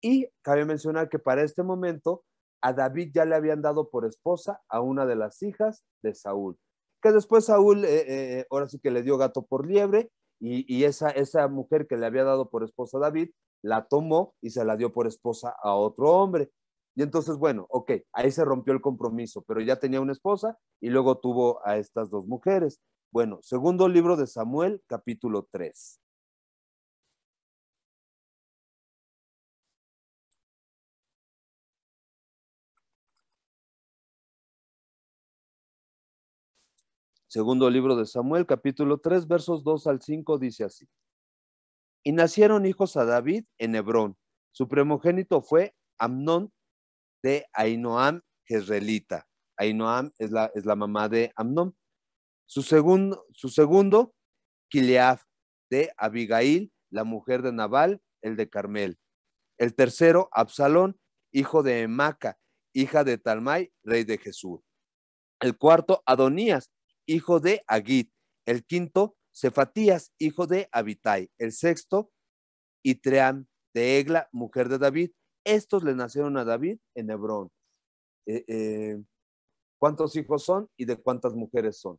[0.02, 2.24] Y cabe mencionar que para este momento
[2.62, 6.58] a David ya le habían dado por esposa a una de las hijas de Saúl,
[7.02, 11.10] que después Saúl eh, eh, ahora sí que le dio gato por liebre y, esa,
[11.10, 13.30] esa mujer que le había dado por esposa a David,
[13.62, 16.50] la tomó y se la dio por esposa a otro hombre.
[16.94, 20.88] Y entonces, bueno, ok, ahí se rompió el compromiso, pero ya tenía una esposa y
[20.88, 22.80] luego tuvo a estas dos mujeres.
[23.10, 26.00] Bueno, segundo libro de Samuel, capítulo 3.
[37.36, 40.88] Segundo libro de Samuel, capítulo 3, versos 2 al 5, dice así.
[42.02, 44.16] Y nacieron hijos a David en Hebrón.
[44.52, 46.50] Su primogénito fue Amnón
[47.22, 49.28] de Ainoam Jezreelita.
[49.58, 51.76] Ainoam es la, es la mamá de Amnón.
[52.46, 54.14] Su segundo, su segundo,
[54.70, 55.22] Kileaf
[55.68, 58.98] de Abigail, la mujer de Nabal, el de Carmel.
[59.58, 60.98] El tercero, Absalón,
[61.32, 62.38] hijo de Maca,
[62.72, 64.62] hija de Talmai, rey de Jesús.
[65.38, 66.72] El cuarto, Adonías,
[67.06, 68.12] hijo de Agit.
[68.44, 71.30] El quinto, Cefatías, hijo de Abitai.
[71.38, 72.10] El sexto,
[72.82, 75.10] Itream de Egla, mujer de David.
[75.44, 77.50] Estos le nacieron a David en Hebrón.
[78.26, 79.02] Eh, eh,
[79.78, 81.98] ¿Cuántos hijos son y de cuántas mujeres son?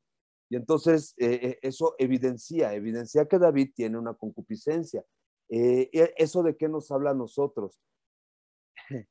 [0.50, 5.06] Y entonces eh, eso evidencia, evidencia que David tiene una concupiscencia.
[5.50, 7.80] ¿Eso de qué nos habla a nosotros?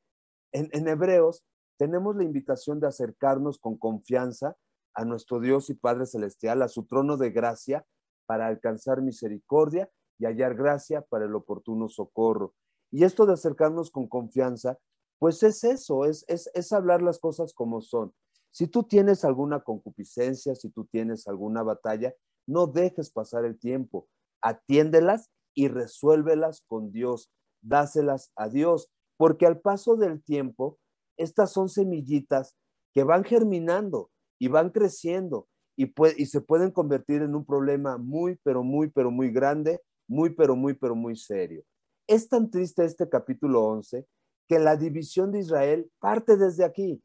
[0.53, 1.45] En, en Hebreos
[1.77, 4.57] tenemos la invitación de acercarnos con confianza
[4.97, 7.87] a nuestro Dios y Padre Celestial, a su trono de gracia,
[8.27, 12.55] para alcanzar misericordia y hallar gracia para el oportuno socorro.
[12.91, 14.79] Y esto de acercarnos con confianza,
[15.19, 18.15] pues es eso, es, es, es hablar las cosas como son.
[18.51, 22.15] Si tú tienes alguna concupiscencia, si tú tienes alguna batalla,
[22.47, 24.09] no dejes pasar el tiempo,
[24.41, 27.31] atiéndelas y resuélvelas con Dios,
[27.61, 30.79] dáselas a Dios, porque al paso del tiempo,
[31.19, 32.57] estas son semillitas
[32.95, 38.63] que van germinando y van creciendo y, se pueden convertir en un problema muy, pero
[38.63, 41.63] muy, pero muy grande, muy, pero muy, pero muy serio.
[42.07, 44.07] Es tan triste este capítulo 11
[44.49, 47.03] que la división de Israel parte desde aquí.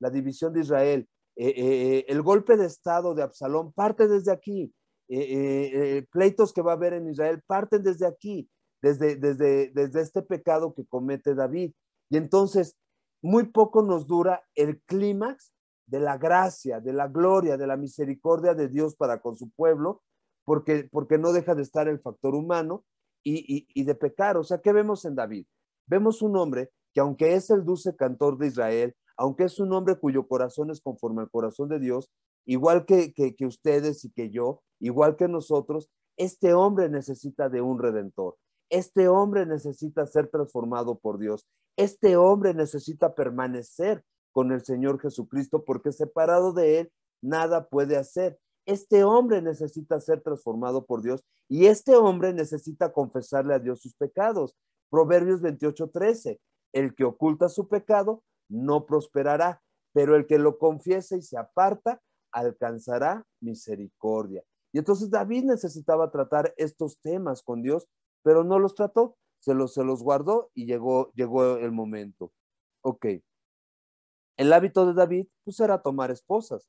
[0.00, 4.32] La división de Israel, eh, eh, eh, el golpe de Estado de Absalón parte desde
[4.32, 4.72] aquí.
[6.10, 8.48] pleitos que va a haber en Israel parten desde aquí,
[8.80, 11.72] desde, desde, desde este pecado que comete David.
[12.10, 12.76] Y entonces,
[13.22, 15.52] muy poco nos dura el clímax
[15.90, 20.02] de la gracia, de la gloria, de la misericordia de Dios para con su pueblo,
[20.44, 22.84] porque, porque no deja de estar el factor humano
[23.22, 24.36] y, y de pecar.
[24.36, 25.46] O sea, ¿qué vemos en David?
[25.86, 29.96] Vemos un hombre que aunque es el dulce cantor de Israel, aunque es un hombre
[29.96, 32.10] cuyo corazón es conforme al corazón de Dios,
[32.46, 37.78] igual que, que, ustedes y que yo, igual que nosotros, este hombre necesita de un
[37.78, 38.36] redentor.
[38.70, 41.46] Este hombre necesita ser transformado por Dios.
[41.76, 48.38] Este hombre necesita permanecer con el Señor Jesucristo porque separado de Él nada puede hacer.
[48.66, 53.94] Este hombre necesita ser transformado por Dios y este hombre necesita confesarle a Dios sus
[53.94, 54.56] pecados.
[54.90, 56.40] Proverbios 28, 13
[56.72, 59.62] el que oculta su pecado no prosperará,
[59.92, 62.00] pero el que lo confiese y se aparta
[62.32, 64.44] alcanzará misericordia.
[64.72, 67.88] Y entonces David necesitaba tratar estos temas con Dios,
[68.22, 72.32] pero no los trató, se los, se los guardó y llegó, llegó el momento.
[72.82, 73.06] Ok.
[74.40, 76.66] El hábito de David pues era tomar esposas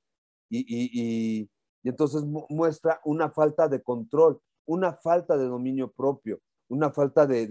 [0.50, 1.50] y, y,
[1.86, 7.48] entonces muestra una falta de control, una falta de dominio propio, una falta de,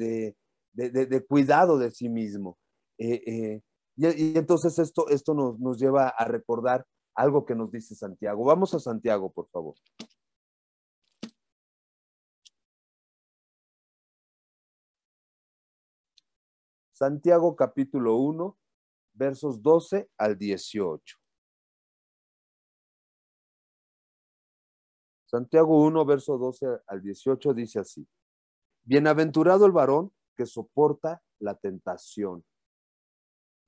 [0.75, 2.59] de, cuidado de sí mismo.
[2.99, 3.63] Eh, eh,
[3.97, 8.45] y, entonces esto, esto nos, nos lleva a recordar algo que nos dice Santiago.
[8.45, 9.75] Vamos a Santiago, por favor.
[16.93, 18.59] Santiago capítulo 1,
[19.21, 21.17] versos 12 al 18.
[25.27, 28.09] Santiago 1, verso 12 al 18 dice así.
[28.83, 32.43] Bienaventurado el varón que soporta la tentación.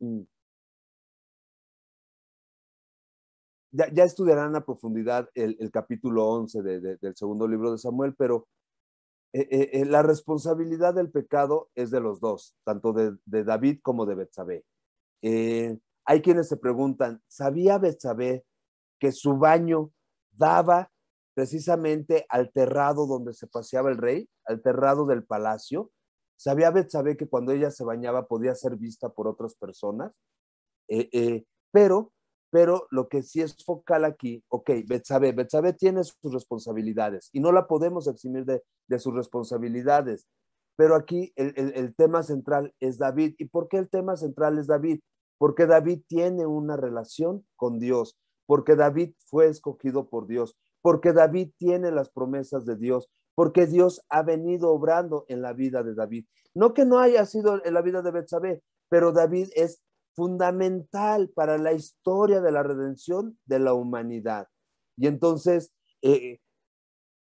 [0.01, 0.23] Mm.
[3.75, 8.49] Ya, estudiarán a profundidad el, capítulo 11 del segundo libro de Samuel, pero
[9.33, 14.05] eh, eh, eh, la responsabilidad del pecado es de los dos, tanto de, David como
[14.05, 14.65] de Betsabé.
[15.23, 18.45] Hay quienes se preguntan, ¿sabía Betsabé
[18.99, 19.93] que su baño
[20.33, 20.91] daba
[21.35, 25.91] precisamente al terrado donde se paseaba el rey, al terrado del palacio?
[26.37, 30.12] ¿Sabía Betsabe que cuando ella se bañaba podía ser vista por otras personas?
[30.89, 32.12] Eh, eh, pero,
[32.51, 37.53] pero lo que sí es focal aquí, ok, Betsabe, Betsabe tiene sus responsabilidades y no
[37.53, 40.27] la podemos eximir de, sus responsabilidades.
[40.75, 43.37] Pero aquí el, el, tema central es David.
[43.39, 45.01] ¿Y por qué el tema central es David?
[45.43, 48.16] Porque David tiene una relación con Dios,
[48.47, 54.07] porque David fue escogido por Dios, porque David tiene las promesas de Dios, porque Dios
[54.09, 56.26] ha venido obrando en la vida de David.
[56.55, 59.82] No que no haya sido en la vida de Betsabé, pero David es
[60.14, 64.47] fundamental para la historia de la redención de la humanidad.
[64.97, 65.72] Y entonces,
[66.03, 66.38] eh,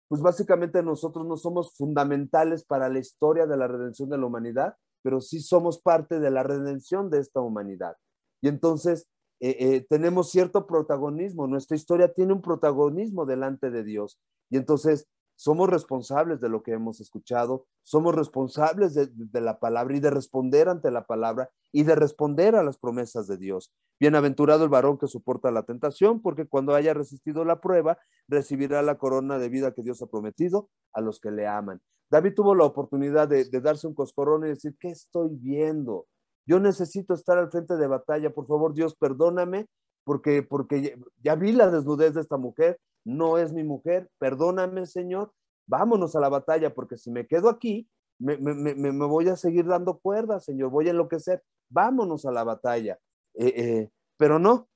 [0.09, 4.75] pues básicamente nosotros no somos fundamentales para la historia de la redención de la humanidad,
[5.03, 7.95] pero sí somos parte de la redención de esta humanidad.
[8.41, 9.07] Y entonces
[9.39, 14.19] eh, eh, tenemos cierto protagonismo, nuestra historia tiene un protagonismo delante de Dios.
[14.49, 19.99] Y entonces somos responsables de lo que hemos escuchado, somos responsables de, la palabra y
[19.99, 23.73] de responder ante la palabra y de responder a las promesas de Dios.
[23.99, 28.97] Bienaventurado el varón que soporta la tentación, porque cuando haya resistido la prueba, recibirá la
[28.97, 31.81] corona de vida que Dios ha prometido a los que le aman.
[32.09, 36.05] David tuvo la oportunidad de, darse un coscorrón y decir, ¿qué estoy viendo?
[36.45, 39.67] Yo necesito estar al frente de batalla, por favor, Dios, perdóname,
[40.03, 45.33] porque, porque ya vi la desnudez de esta mujer, no es mi mujer, perdóname Señor,
[45.67, 47.87] vámonos a la batalla, porque si me quedo aquí,
[48.19, 48.35] me,
[49.07, 52.99] voy a seguir dando cuerda, Señor, voy a enloquecer, vámonos a la batalla.
[53.33, 54.69] Eh, eh, pero no,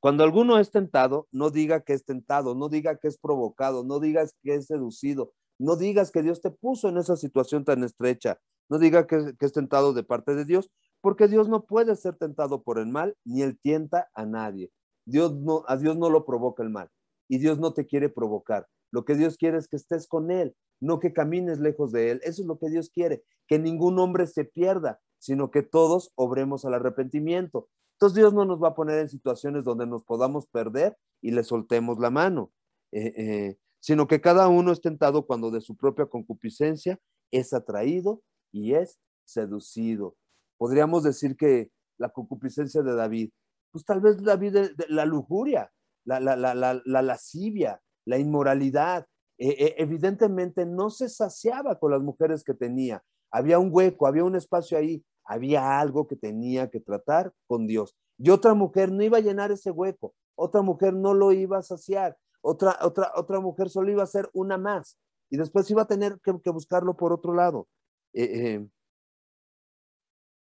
[0.00, 4.00] cuando alguno es tentado, no diga que es tentado, no diga que es provocado, no
[4.00, 8.40] digas que es seducido, no digas que Dios te puso en esa situación tan estrecha,
[8.68, 10.70] no diga que, es tentado de parte de Dios,
[11.00, 14.72] porque Dios no puede ser tentado por el mal, ni él tienta a nadie.
[15.04, 15.34] Dios
[15.66, 16.88] a Dios no lo provoca el mal
[17.32, 18.68] y Dios no te quiere provocar.
[18.90, 22.20] Lo que Dios quiere es que estés con Él, no que camines lejos de Él.
[22.24, 26.66] Eso es lo que Dios quiere, que ningún hombre se pierda, sino que todos obremos
[26.66, 27.70] al arrepentimiento.
[27.94, 31.42] Entonces Dios no nos va a poner en situaciones donde nos podamos perder y le
[31.42, 32.52] soltemos la mano,
[32.92, 38.20] eh, eh, sino que cada uno es tentado cuando de su propia concupiscencia es atraído
[38.52, 40.16] y es seducido.
[40.58, 43.30] Podríamos decir que la concupiscencia de David,
[43.70, 45.72] pues tal vez David de la lujuria,
[46.04, 49.06] la, la, lascivia, la inmoralidad.
[49.38, 53.02] E, e, evidentemente no se saciaba con las mujeres que tenía.
[53.30, 57.96] Había un hueco, había un espacio ahí, había algo que tenía que tratar con Dios.
[58.18, 61.62] Y otra mujer no iba a llenar ese hueco, otra mujer no lo iba a
[61.62, 64.98] saciar, otra, otra, otra mujer solo iba a ser una más
[65.32, 67.66] y después iba a tener que, buscarlo por otro lado.
[68.12, 68.68] Eh, eh,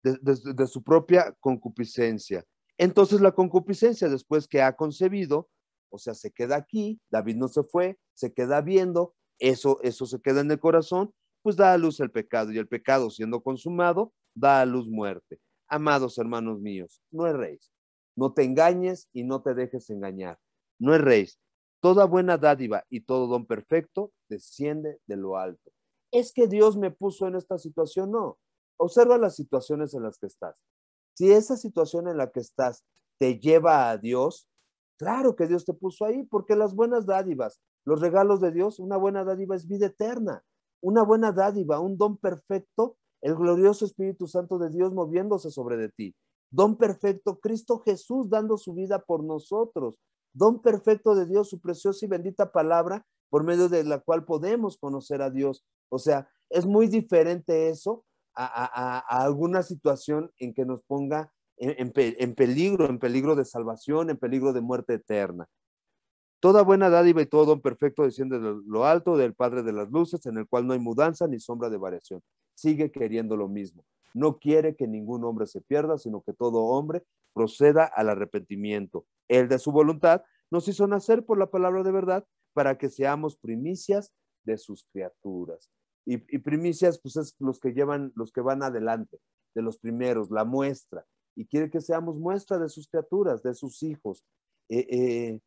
[0.04, 2.44] de, su propia concupiscencia.
[2.82, 5.48] Entonces la concupiscencia, después que ha concebido,
[5.92, 10.20] o sea, se queda aquí, David no se fue, se queda viendo, eso, eso se
[10.20, 11.14] queda en el corazón,
[11.44, 15.40] pues da a luz el pecado, y el pecado siendo consumado, da a luz muerte.
[15.68, 17.72] Amados hermanos míos, no erréis,
[18.16, 20.40] no te engañes y no te dejes engañar,
[20.80, 21.40] no erréis.
[21.82, 25.72] Toda buena dádiva y todo don perfecto desciende de lo alto.
[26.12, 28.40] Es que Dios me puso en esta situación, no.
[28.78, 30.60] Observa las situaciones en las que estás.
[31.22, 32.84] Si esa situación en la que estás
[33.20, 34.50] te lleva a Dios,
[34.98, 38.98] claro que Dios te puso ahí, porque las buenas dádivas, los regalos de Dios, una
[38.98, 40.44] buena dádiva es vida eterna,
[40.82, 45.90] una buena dádiva, un don perfecto, el glorioso Espíritu Santo de Dios moviéndose sobre de
[45.90, 46.16] ti.
[46.50, 50.00] Don perfecto, Cristo Jesús dando su vida por nosotros.
[50.34, 54.76] Don perfecto de Dios, su preciosa y bendita palabra, por medio de la cual podemos
[54.80, 55.64] conocer a Dios.
[55.90, 58.06] O sea, es muy diferente eso
[58.36, 61.92] a, alguna situación en que nos ponga en,
[62.34, 65.48] peligro, en peligro de salvación, en peligro de muerte eterna.
[66.40, 69.92] Toda buena dádiva y todo don perfecto desciende de lo alto del Padre de las
[69.92, 72.24] Luces, en el cual no hay mudanza ni sombra de variación.
[72.56, 73.86] Sigue queriendo lo mismo.
[74.16, 77.04] No quiere que ningún hombre se pierda, sino que todo hombre
[77.34, 79.06] proceda al arrepentimiento.
[79.28, 83.38] Él de su voluntad nos hizo nacer por la palabra de verdad para que seamos
[83.38, 84.12] primicias
[84.44, 85.70] de sus criaturas.
[86.06, 89.20] Y, primicias, pues es los que llevan, los que van adelante,
[89.54, 91.06] de los primeros, la muestra.
[91.36, 94.26] Y quiere que seamos muestra de sus criaturas, de sus hijos.
[94.70, 95.40] Eh, eh,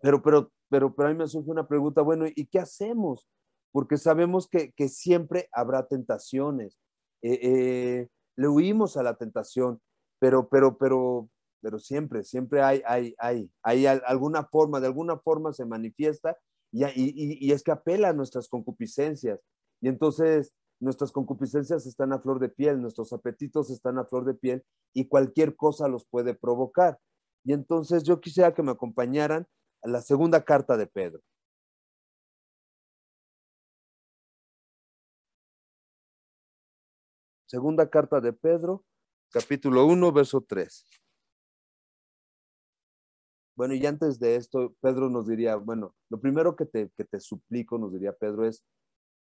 [0.00, 3.28] pero, pero, pero, pero a mí me surge una pregunta, bueno, ¿y qué hacemos?
[3.72, 6.78] Porque sabemos que, siempre habrá tentaciones.
[7.22, 9.80] Eh, le huimos a la tentación,
[10.18, 11.28] pero, pero, pero,
[11.60, 16.38] pero siempre, siempre hay, hay, hay, hay alguna forma, de alguna forma se manifiesta
[16.72, 19.40] y, es que apela a nuestras concupiscencias.
[19.80, 24.34] Y entonces nuestras concupiscencias están a flor de piel, nuestros apetitos están a flor de
[24.34, 24.64] piel
[24.94, 26.98] y cualquier cosa los puede provocar.
[27.44, 29.46] Y entonces yo quisiera que me acompañaran
[29.82, 31.20] a la segunda carta de Pedro.
[37.46, 38.84] Segunda carta de Pedro,
[39.32, 40.86] capítulo 1, verso 3.
[43.60, 47.20] Bueno, y antes de esto, Pedro nos diría, bueno, lo primero que te, que te
[47.20, 48.64] suplico, nos diría Pedro, es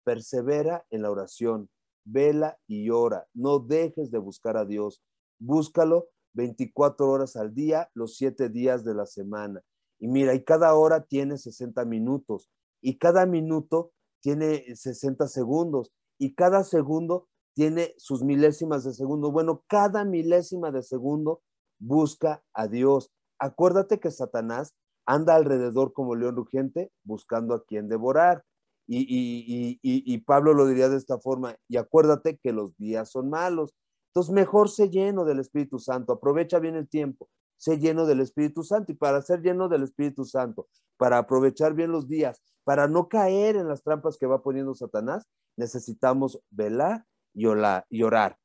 [0.03, 1.71] persevera en la oración,
[2.05, 5.01] vela y ora, no dejes de buscar a Dios,
[5.39, 9.63] búscalo 24 horas al día, los 7 días de la semana.
[9.97, 12.47] Y mira, y cada hora tiene 60 minutos,
[12.79, 19.31] y cada minuto tiene 60 segundos, y cada segundo tiene sus milésimas de segundo.
[19.31, 21.41] Bueno, cada milésima de segundo
[21.79, 24.73] busca a Dios acuérdate que Satanás
[25.05, 28.43] anda alrededor como león rugiente buscando a quien devorar.
[28.89, 33.73] Y, Pablo lo diría de esta forma, y acuérdate que los días son malos.
[34.09, 38.63] Entonces, mejor sé lleno del Espíritu Santo, aprovecha bien el tiempo, sé lleno del Espíritu
[38.63, 38.91] Santo.
[38.91, 40.67] Y para ser lleno del Espíritu Santo,
[40.97, 45.27] para aprovechar bien los días, para no caer en las trampas que va poniendo Satanás,
[45.57, 48.37] necesitamos velar y orar.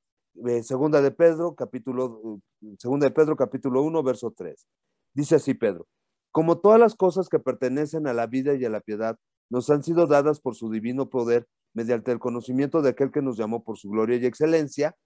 [0.62, 2.40] Segunda de Pedro, capítulo,
[2.78, 4.66] segunda de Pedro, capítulo 1, verso 3.
[5.14, 5.86] Dice así Pedro,
[6.30, 9.18] como todas las cosas que pertenecen a la vida y a la piedad
[9.50, 13.36] nos han sido dadas por su divino poder mediante el conocimiento de aquel que nos
[13.36, 14.96] llamó por su gloria y excelencia.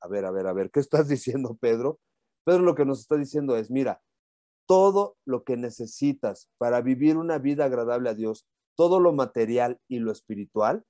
[0.00, 2.00] A ver, a ver, a ver, ¿qué estás diciendo, Pedro?
[2.44, 4.02] Pedro lo que nos está diciendo es, mira,
[4.66, 10.00] todo lo que necesitas para vivir una vida agradable a Dios, todo lo material y
[10.00, 10.84] lo espiritual,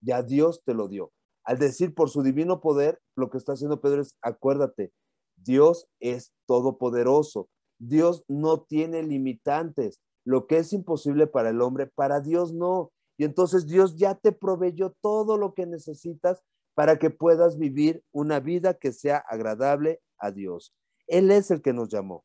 [0.00, 1.12] ya Dios te lo dio.
[1.46, 4.92] Al decir por su divino poder, lo que está haciendo Pedro es, acuérdate,
[5.36, 7.48] Dios es todopoderoso.
[7.78, 10.00] Dios no tiene limitantes.
[10.24, 12.90] Lo que es imposible para el hombre, para Dios no.
[13.16, 16.42] Y entonces Dios ya te proveyó todo lo que necesitas
[16.74, 20.74] para que puedas vivir una vida que sea agradable a Dios.
[21.06, 22.24] Él es el que nos llamó.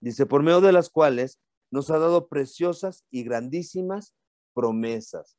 [0.00, 1.38] Dice, por medio de las cuales
[1.70, 4.14] nos ha dado preciosas y grandísimas
[4.52, 5.36] promesas.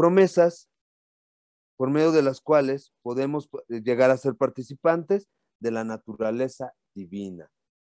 [0.00, 0.70] Promesas
[1.76, 5.28] por medio de las cuales podemos eh, llegar a ser participantes
[5.60, 7.50] de la naturaleza divina.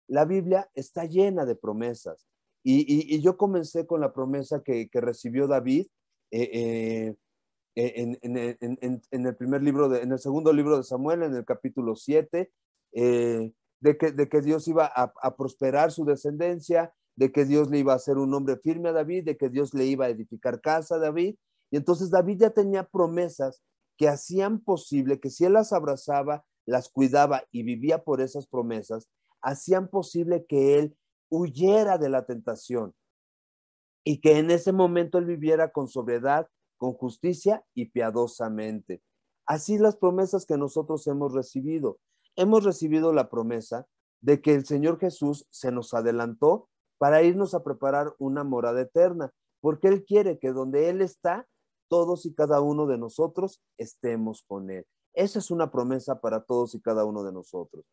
[0.07, 2.25] La Biblia está llena de promesas
[2.63, 5.89] y, yo comencé con la promesa que, recibió David
[6.31, 7.13] eh,
[7.75, 11.95] eh, en, el primer libro, de, en el segundo libro de Samuel, en el capítulo
[11.95, 12.51] 7,
[12.93, 17.69] eh, de, que, de que Dios iba a, a, prosperar su descendencia, de que Dios
[17.69, 20.09] le iba a hacer un hombre firme a David, de que Dios le iba a
[20.09, 21.35] edificar casa a David.
[21.71, 23.63] Y entonces David ya tenía promesas
[23.97, 29.09] que hacían posible que si él las abrazaba, las cuidaba y vivía por esas promesas,
[29.41, 30.97] hacían posible que él
[31.29, 32.93] huyera de la tentación
[34.03, 36.47] y que en ese momento él viviera con sobriedad,
[36.77, 39.01] con justicia y piadosamente.
[39.45, 41.99] Así las promesas que nosotros hemos recibido.
[42.35, 43.87] Hemos recibido la promesa
[44.21, 49.33] de que el Señor Jesús se nos adelantó para irnos a preparar una morada eterna,
[49.59, 51.47] porque Él quiere que donde Él está,
[51.91, 54.85] todos y cada uno de nosotros estemos con Él.
[55.13, 57.83] Esa es una promesa para todos y cada uno de nosotros.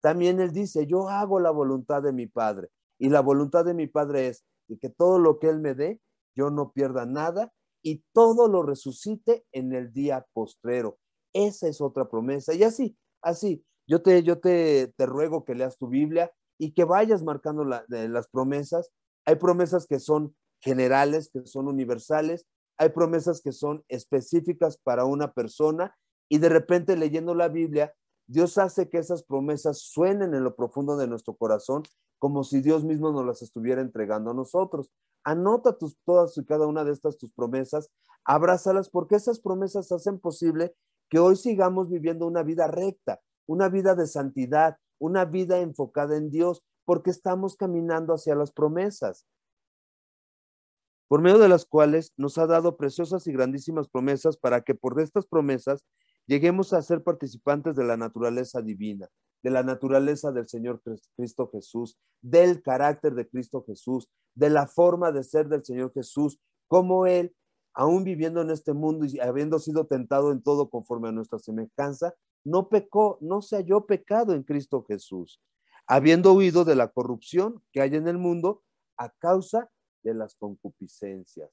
[0.00, 2.68] También Él dice, yo hago la voluntad de mi Padre.
[3.00, 4.44] Y la voluntad de mi Padre es
[4.80, 6.00] que todo lo que Él me dé,
[6.36, 7.52] yo no pierda nada
[7.82, 10.98] y todo lo resucite en el día postrero.
[11.32, 12.54] Esa es otra promesa.
[12.54, 16.84] Y así, así, yo te, yo te, te ruego que leas tu Biblia y que
[16.84, 18.92] vayas marcando las promesas.
[19.26, 22.46] Hay promesas que son generales, que son universales.
[22.78, 25.96] Hay promesas que son específicas para una persona
[26.28, 27.94] y de repente leyendo la Biblia,
[28.26, 31.82] Dios hace que esas promesas suenen en lo profundo de nuestro corazón
[32.18, 34.90] como si Dios mismo nos las estuviera entregando a nosotros.
[35.24, 37.90] Anota tus, todas y cada una de estas tus promesas,
[38.24, 40.74] abrázalas porque esas promesas hacen posible
[41.08, 46.30] que hoy sigamos viviendo una vida recta, una vida de santidad, una vida enfocada en
[46.30, 49.26] Dios, porque estamos caminando hacia las promesas,
[51.08, 55.00] por medio de las cuales nos ha dado preciosas y grandísimas promesas para que por
[55.00, 55.84] estas promesas
[56.26, 59.08] lleguemos a ser participantes de la naturaleza divina,
[59.42, 60.82] de la naturaleza del Señor
[61.16, 66.38] Cristo Jesús, del carácter de Cristo Jesús, de la forma de ser del Señor Jesús,
[66.66, 67.34] como Él,
[67.72, 72.14] aún viviendo en este mundo y habiendo sido tentado en todo conforme a nuestra semejanza,
[72.44, 75.40] no pecó, no se halló pecado en Cristo Jesús,
[75.86, 78.62] habiendo huido de la corrupción que hay en el mundo
[78.98, 79.70] a causa
[80.08, 81.50] de las concupiscencias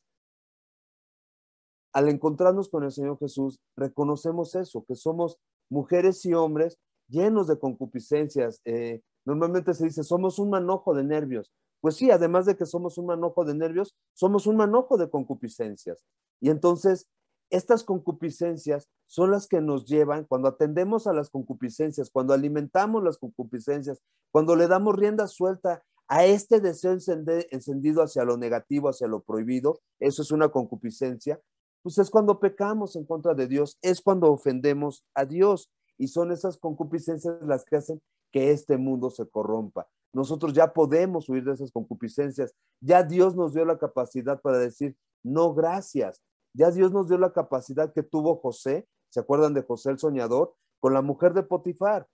[1.96, 5.40] al encontrarnos con el Señor Jesús, reconocemos eso, que somos
[5.70, 6.78] mujeres y hombres
[7.08, 8.60] llenos de concupiscencias.
[8.66, 11.54] Eh, normalmente se dice, somos un manojo de nervios.
[11.80, 16.04] Pues sí, además de que somos un manojo de nervios, somos un manojo de concupiscencias.
[16.42, 17.08] Y entonces,
[17.50, 23.18] estas concupiscencias son las que nos llevan, cuando atendemos a las concupiscencias, cuando alimentamos las
[23.18, 24.02] concupiscencias,
[24.32, 29.80] cuando le damos rienda suelta a este deseo encendido hacia lo negativo, hacia lo prohibido,
[30.00, 31.40] eso es una concupiscencia,
[31.82, 36.32] pues es cuando pecamos en contra de Dios, es cuando ofendemos a Dios y son
[36.32, 38.02] esas concupiscencias las que hacen
[38.32, 39.88] que este mundo se corrompa.
[40.14, 42.54] Nosotros ya podemos huir de esas concupiscencias.
[42.80, 46.22] Ya Dios nos dio la capacidad para decir, no, gracias.
[46.54, 50.56] Ya Dios nos dio la capacidad que tuvo José, ¿se acuerdan de José el soñador?
[50.80, 52.08] Con la mujer de Potifar.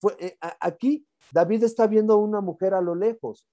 [0.00, 3.46] Fue, eh, aquí David está viendo a una mujer a lo lejos.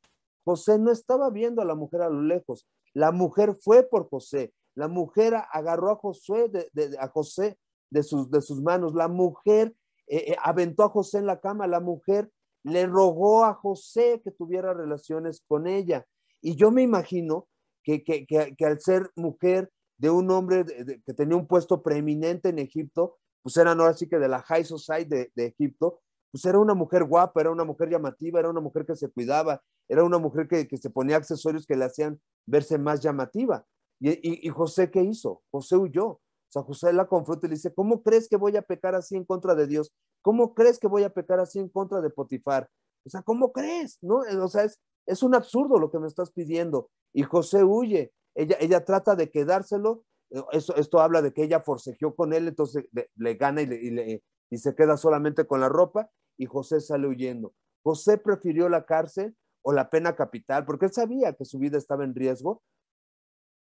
[0.43, 2.67] José no estaba viendo a la mujer a lo lejos.
[2.93, 4.53] La mujer fue por José.
[4.75, 7.57] La mujer agarró a José de, a José
[7.89, 8.93] de sus, de sus manos.
[8.93, 9.75] La mujer
[10.07, 11.65] eh, eh, aventó a José en la cama.
[11.67, 12.29] La mujer
[12.63, 16.05] le rogó a José que tuviera relaciones con ella.
[16.41, 17.47] Y yo me imagino
[17.83, 20.65] que, que, al ser mujer de un hombre
[21.05, 24.65] que tenía un puesto preeminente en Egipto, pues era no así que de la high
[24.65, 26.01] society de, de, Egipto,
[26.35, 29.63] pues era una mujer guapa, era una mujer llamativa, era una mujer que se cuidaba,
[29.87, 33.65] era una mujer que, que se ponía accesorios que le hacían verse más llamativa.
[34.01, 35.43] Y, José, ¿qué hizo?
[35.49, 36.05] José huyó.
[36.07, 36.19] O
[36.49, 39.23] sea, José la confronta y le dice, ¿cómo crees que voy a pecar así en
[39.23, 39.93] contra de Dios?
[40.21, 42.69] ¿Cómo crees que voy a pecar así en contra de Potifar?
[43.05, 43.97] O sea, ¿cómo crees?
[44.01, 44.17] ¿No?
[44.43, 46.89] O sea, es, es un absurdo lo que me estás pidiendo.
[47.13, 48.11] Y José huye.
[48.35, 50.03] Ella, ella trata de quedárselo.
[50.51, 54.57] Esto, esto habla de que ella forcejeó con él, entonces le, gana y, le, y
[54.57, 57.53] se queda solamente con la ropa y José sale huyendo.
[57.83, 62.03] José prefirió la cárcel o la pena capital porque él sabía que su vida estaba
[62.03, 62.61] en riesgo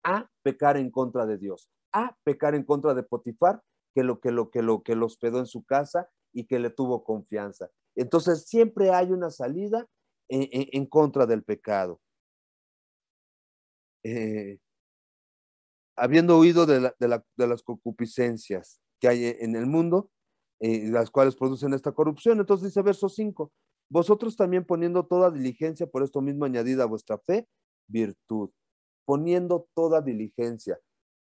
[0.03, 3.61] a pecar en contra de Dios, a pecar en contra de Potifar,
[3.95, 6.69] que lo que lo que lo que lo hospedó en su casa y que le
[6.69, 7.69] tuvo confianza.
[7.95, 9.87] Entonces siempre hay una salida
[10.29, 12.01] en, contra del pecado.
[14.03, 14.57] Eh,
[15.95, 16.91] habiendo huido de,
[17.37, 20.09] las concupiscencias que hay en el mundo,
[20.63, 22.39] eh, las cuales producen esta corrupción.
[22.39, 23.51] Entonces dice verso 5,
[23.89, 27.47] vosotros también poniendo toda diligencia, por esto mismo añadida a vuestra fe,
[27.87, 28.49] virtud
[29.05, 30.79] poniendo toda diligencia.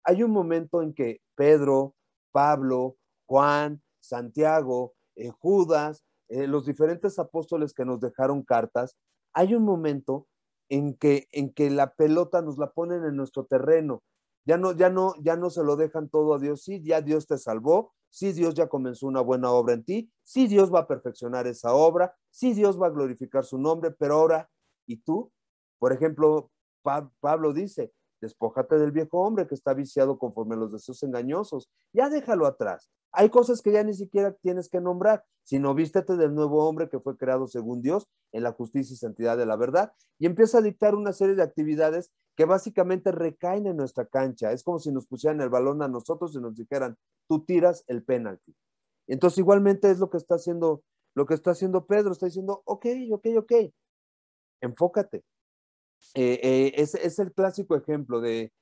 [0.04, 1.94] Hay un momento en que Pedro,
[2.32, 8.96] Pablo, Juan, Santiago, eh, Judas, eh, los diferentes apóstoles que nos dejaron cartas,
[9.32, 10.26] hay un momento
[10.68, 14.02] en que, en que la pelota nos la ponen en nuestro terreno.
[14.46, 16.62] Ya no, ya no, ya no se lo dejan todo a Dios.
[16.62, 17.92] Sí, ya Dios te salvó.
[18.10, 20.10] Sí, Dios ya comenzó una buena obra en ti.
[20.22, 22.16] Sí, Dios va a perfeccionar esa obra.
[22.30, 23.90] Sí, Dios va a glorificar su nombre.
[23.90, 24.50] Pero ahora,
[24.86, 25.30] ¿y tú?
[25.78, 26.50] Por ejemplo,
[27.20, 27.92] Pablo dice,
[28.26, 31.70] despójate del viejo hombre que está viciado conforme a los deseos engañosos.
[31.92, 32.90] Ya déjalo atrás.
[33.12, 37.00] Hay cosas que ya ni siquiera tienes que nombrar, sino vístete del nuevo hombre que
[37.00, 40.62] fue creado según Dios en la justicia y santidad de la verdad y empieza a
[40.62, 44.52] dictar una serie de actividades que básicamente recaen en nuestra cancha.
[44.52, 46.96] Es como si nos pusieran el balón a nosotros y nos dijeran,
[47.28, 48.54] tú tiras el penalti.
[49.06, 50.82] Entonces igualmente es lo que está haciendo,
[51.14, 53.52] lo que está haciendo Pedro, está diciendo, ok, ok, ok,
[54.60, 55.24] enfócate.
[56.14, 58.52] Eh, eh, es, es, el clásico ejemplo de,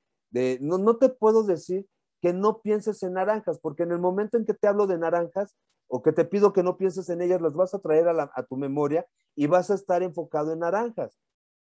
[0.60, 1.86] no, no te puedo decir
[2.20, 5.54] que no pienses en naranjas, porque en el momento en que te hablo de naranjas
[5.86, 8.42] o que te pido que no pienses en ellas, las vas a traer a, a
[8.44, 9.06] tu memoria
[9.36, 11.18] y vas a estar enfocado en naranjas.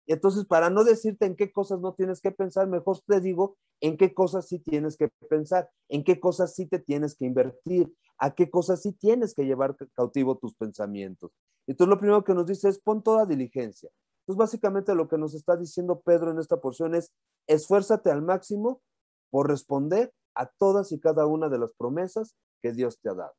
[0.08, 3.98] Entonces, para no decirte en qué cosas no tienes que pensar, mejor te digo en
[3.98, 8.34] qué cosas sí tienes que pensar, en qué cosas sí te tienes que invertir, a
[8.34, 11.32] qué cosas sí tienes que llevar cautivo tus pensamientos.
[11.68, 13.90] Entonces, lo primero que nos dice es pon toda diligencia.
[14.26, 17.14] Entonces, básicamente lo que nos está diciendo Pedro en esta porción es
[17.48, 18.82] esfuérzate al máximo
[19.30, 23.34] por responder a todas y cada una de las promesas que Dios te ha dado.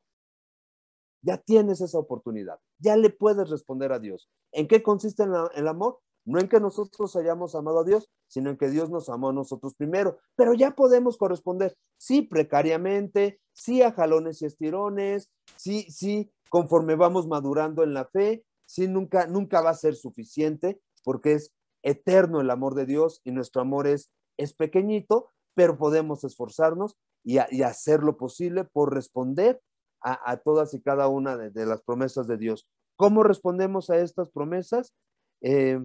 [1.21, 4.29] Ya tienes esa oportunidad, ya le puedes responder a Dios.
[4.53, 5.23] ¿En qué consiste
[5.55, 5.99] el amor?
[6.25, 9.33] No en que nosotros hayamos amado a Dios, sino en que Dios nos amó a
[9.33, 10.19] nosotros primero.
[10.35, 17.27] Pero ya podemos corresponder, sí, precariamente, sí a jalones y estirones, sí, sí, conforme vamos
[17.27, 22.49] madurando en la fe, sí, nunca, nunca va a ser suficiente, porque es eterno el
[22.51, 28.17] amor de Dios y nuestro amor es, es pequeñito, pero podemos esforzarnos y, hacer lo
[28.17, 29.61] posible por responder
[30.01, 32.67] a, todas y cada una de, las promesas de Dios.
[32.95, 34.93] ¿Cómo respondemos a estas promesas?
[35.41, 35.79] Eh,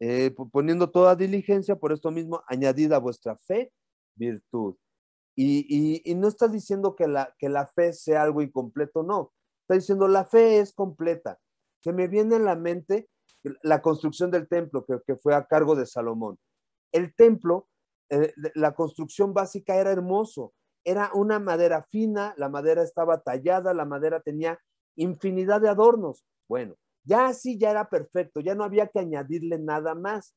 [0.00, 3.72] eh, poniendo toda diligencia, por esto mismo, añadida a vuestra fe,
[4.16, 4.76] virtud.
[5.36, 9.32] Y, no está diciendo que la, que la fe sea algo incompleto, no.
[9.68, 11.38] Está diciendo la fe es completa.
[11.80, 13.10] Se me viene en la mente
[13.62, 16.38] la construcción del templo que, fue a cargo de Salomón.
[16.90, 17.68] El templo
[18.08, 20.54] eh, la construcción básica era hermoso,
[20.84, 24.58] era una madera fina, la madera estaba tallada, la madera tenía
[24.96, 26.24] infinidad de adornos.
[26.48, 30.34] Bueno, ya así ya era perfecto, ya no había que añadirle nada más.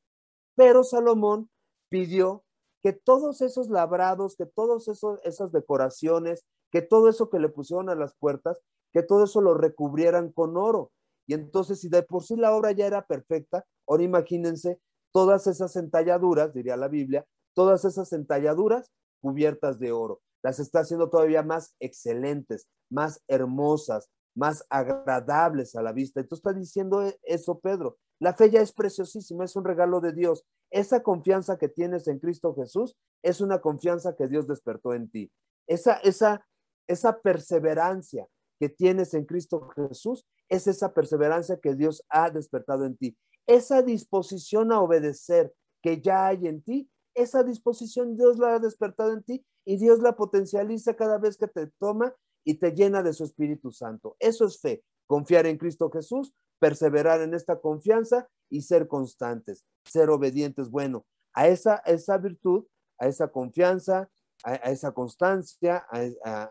[0.56, 1.48] Pero Salomón
[1.88, 2.44] pidió
[2.82, 4.88] que todos esos labrados, que todas
[5.24, 8.60] esas decoraciones, que todo eso que le pusieron a las puertas,
[8.92, 10.92] que todo eso lo recubrieran con oro.
[11.26, 14.80] Y entonces, si de por sí la obra ya era perfecta, ahora imagínense
[15.12, 18.90] todas esas entalladuras, diría la Biblia, todas esas entalladuras
[19.20, 20.20] cubiertas de oro.
[20.42, 26.20] Las está haciendo todavía más excelentes, más hermosas, más agradables a la vista.
[26.20, 27.98] Entonces está diciendo eso Pedro.
[28.18, 30.44] La fe ya es preciosísima, es un regalo de Dios.
[30.70, 35.30] Esa confianza que tienes en Cristo Jesús es una confianza que Dios despertó en ti.
[35.66, 36.46] Esa, esa,
[36.88, 38.26] esa perseverancia
[38.62, 43.18] que tienes en Cristo Jesús es esa perseverancia que Dios ha despertado en ti.
[43.48, 45.52] Esa disposición a obedecer
[45.82, 49.98] que ya hay en ti esa disposición Dios la ha despertado en ti y Dios
[50.00, 54.16] la potencializa cada vez que te toma y te llena de su Espíritu Santo.
[54.18, 60.10] Eso es fe, confiar en Cristo Jesús, perseverar en esta confianza y ser constantes, ser
[60.10, 60.70] obedientes.
[60.70, 61.04] Bueno,
[61.34, 62.66] a esa, esa virtud,
[62.98, 64.08] a esa confianza,
[64.44, 66.50] a, esa constancia, a,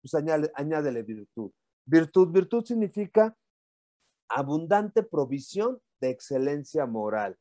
[0.00, 1.50] pues añádele virtud.
[1.84, 3.36] Virtud, virtud significa
[4.28, 7.36] abundante provisión de excelencia moral.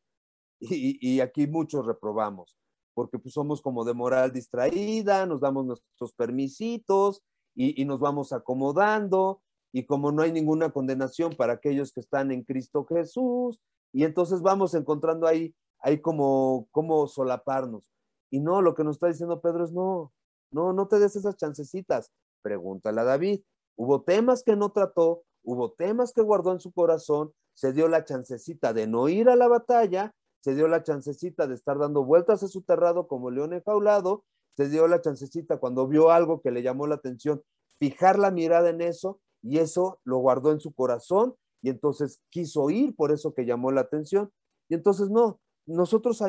[0.59, 2.57] Y, aquí muchos reprobamos,
[2.95, 7.21] porque pues somos como de moral distraída, nos damos nuestros permisitos
[7.53, 9.41] y, nos vamos acomodando,
[9.71, 13.61] y como no hay ninguna condenación para aquellos que están en Cristo Jesús,
[13.93, 17.91] y entonces vamos encontrando ahí, ahí como, como solaparnos.
[18.31, 20.11] Y no, lo que nos está diciendo Pedro es no,
[20.51, 22.11] no, no te des esas chancecitas.
[22.47, 23.41] Pregúntale a David.
[23.75, 28.05] Hubo temas que no trató, hubo temas que guardó en su corazón, se dio la
[28.05, 30.13] chancecita de no ir a la batalla
[30.47, 34.23] se dio la chancecita de estar dando vueltas a su terrado como león enjaulado,
[34.55, 37.43] se dio la chancecita cuando vio algo que le llamó la atención,
[37.79, 42.69] fijar la mirada en eso y eso lo guardó en su corazón y entonces quiso
[42.69, 44.31] ir por eso que llamó la atención.
[44.69, 46.23] Y entonces no, nosotros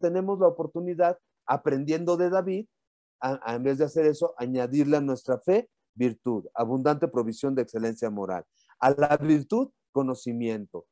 [0.00, 1.16] tenemos la oportunidad,
[1.46, 2.66] aprendiendo de David,
[3.22, 8.44] en vez de hacer eso, añadirle a nuestra fe virtud, abundante provisión de excelencia moral.
[8.78, 10.86] A la virtud, conocimiento.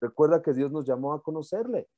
[0.00, 1.88] Recuerda que Dios nos llamó a conocerle.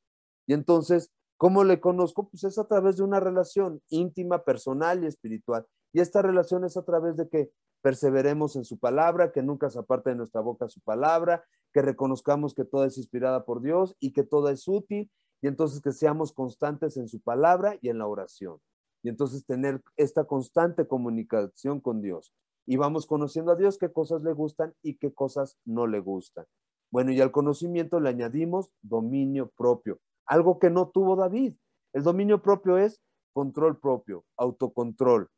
[0.46, 2.28] Y entonces, ¿cómo le conozco?
[2.28, 5.66] Pues es a través de una relación íntima, personal y espiritual.
[5.92, 7.50] Y esta relación es a través de que
[7.82, 12.54] perseveremos en su palabra, que nunca se aparte de nuestra boca su palabra, que reconozcamos
[12.54, 15.10] que toda es inspirada por Dios y que toda es útil
[15.42, 18.58] y entonces que seamos constantes en su palabra y en la oración.
[19.04, 22.32] Y entonces tener esta constante comunicación con Dios.
[22.66, 26.46] Y vamos conociendo a Dios qué cosas le gustan y qué cosas no le gustan.
[26.90, 31.54] Bueno, y al conocimiento le añadimos dominio propio, algo que no tuvo David.
[31.92, 32.98] El dominio propio es
[33.34, 35.28] control propio, autocontrol,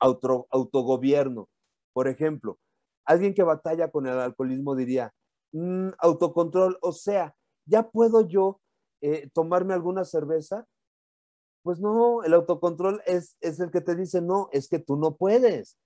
[0.00, 1.48] auto, autogobierno.
[1.92, 2.58] Por ejemplo,
[3.04, 5.12] alguien que batalla con el alcoholismo diría,
[5.52, 8.60] mm, autocontrol, o sea, ¿ya puedo yo
[9.00, 10.66] eh, tomarme alguna cerveza?
[11.64, 15.16] Pues no, el autocontrol es, es, el que te dice, no, es que tú no
[15.16, 15.78] puedes,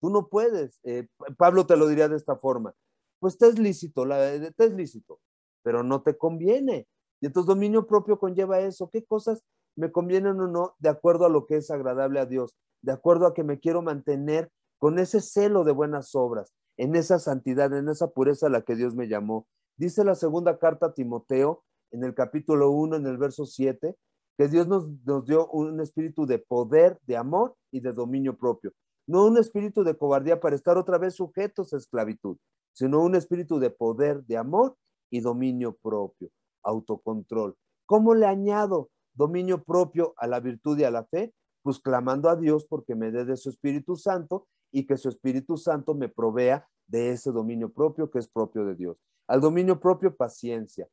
[0.00, 0.78] tú no puedes.
[0.84, 2.74] Eh, Pablo te lo diría de esta forma,
[3.18, 5.18] pues te es lícito, la, te es lícito,
[5.64, 6.86] pero no te conviene.
[7.20, 9.42] Y entonces dominio propio conlleva eso, qué cosas
[9.74, 13.26] me convienen o no de acuerdo a lo que es agradable a Dios, de acuerdo
[13.26, 17.88] a que me quiero mantener con ese celo de buenas obras, en esa santidad, en
[17.88, 19.48] esa pureza a la que Dios me llamó.
[19.76, 23.96] Dice la segunda carta a Timoteo, en el capítulo 1, en el verso 7,
[24.36, 28.72] que Dios nos, nos, dio un espíritu de poder, de amor y de dominio propio.
[29.06, 32.36] No un espíritu de cobardía para estar otra vez sujetos a esclavitud,
[32.72, 34.76] sino un espíritu de poder, de amor
[35.10, 36.30] y dominio propio,
[36.62, 37.56] autocontrol.
[37.86, 41.32] ¿Cómo le añado dominio propio a la virtud y a la fe?
[41.62, 45.56] Pues clamando a Dios porque me dé de su Espíritu Santo y que su Espíritu
[45.56, 48.98] Santo me provea de ese dominio propio que es propio de Dios.
[49.28, 50.88] Al dominio propio, paciencia.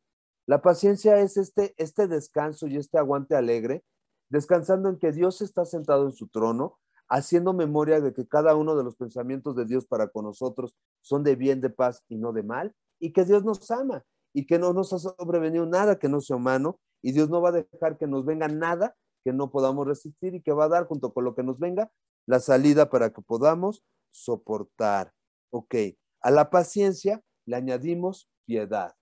[0.45, 3.83] La paciencia es este, este descanso y este aguante alegre,
[4.29, 8.75] descansando en que Dios está sentado en su trono, haciendo memoria de que cada uno
[8.75, 12.33] de los pensamientos de Dios para con nosotros son de bien, de paz y no
[12.33, 16.09] de mal, y que Dios nos ama y que no nos ha sobrevenido nada que
[16.09, 19.51] no sea humano, y Dios no va a dejar que nos venga nada que no
[19.51, 21.91] podamos resistir y que va a dar junto con lo que nos venga
[22.25, 25.13] la salida para que podamos soportar.
[25.49, 25.75] Ok,
[26.21, 28.93] a la paciencia le añadimos piedad.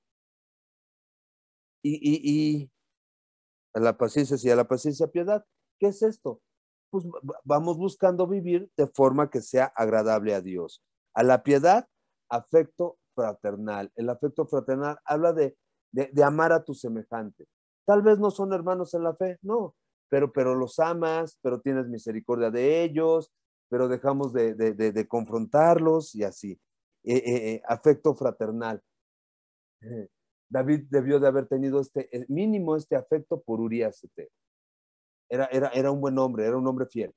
[1.84, 2.70] Y,
[3.74, 5.46] a la paciencia, sí, a la paciencia piedad.
[5.80, 6.42] ¿Qué es esto?
[6.90, 7.06] pues
[7.46, 10.84] vamos buscando vivir de forma que sea agradable a Dios.
[11.14, 11.88] A la piedad,
[12.30, 13.90] afecto fraternal.
[13.96, 15.56] El afecto fraternal habla de,
[15.94, 17.48] de, amar a tu semejante.
[17.86, 19.74] Tal vez no son hermanos en la fe, no,
[20.10, 23.32] pero, pero los amas, pero tienes misericordia de ellos,
[23.70, 26.60] pero dejamos de, de confrontarlos y así.
[27.04, 28.82] Eh, eh, eh, afecto fraternal.
[30.52, 34.06] David debió de haber tenido este mínimo este afecto por Urias
[35.30, 37.16] era, era, era un buen hombre, era un hombre fiel.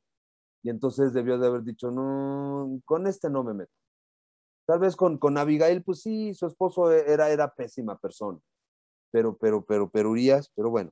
[0.63, 3.73] Y entonces debió de haber dicho, no, con este no me meto.
[4.67, 8.39] Tal vez con, con Abigail, pues sí, su esposo era, era pésima persona.
[9.11, 10.91] Pero, pero, pero, pero Urias, pero bueno.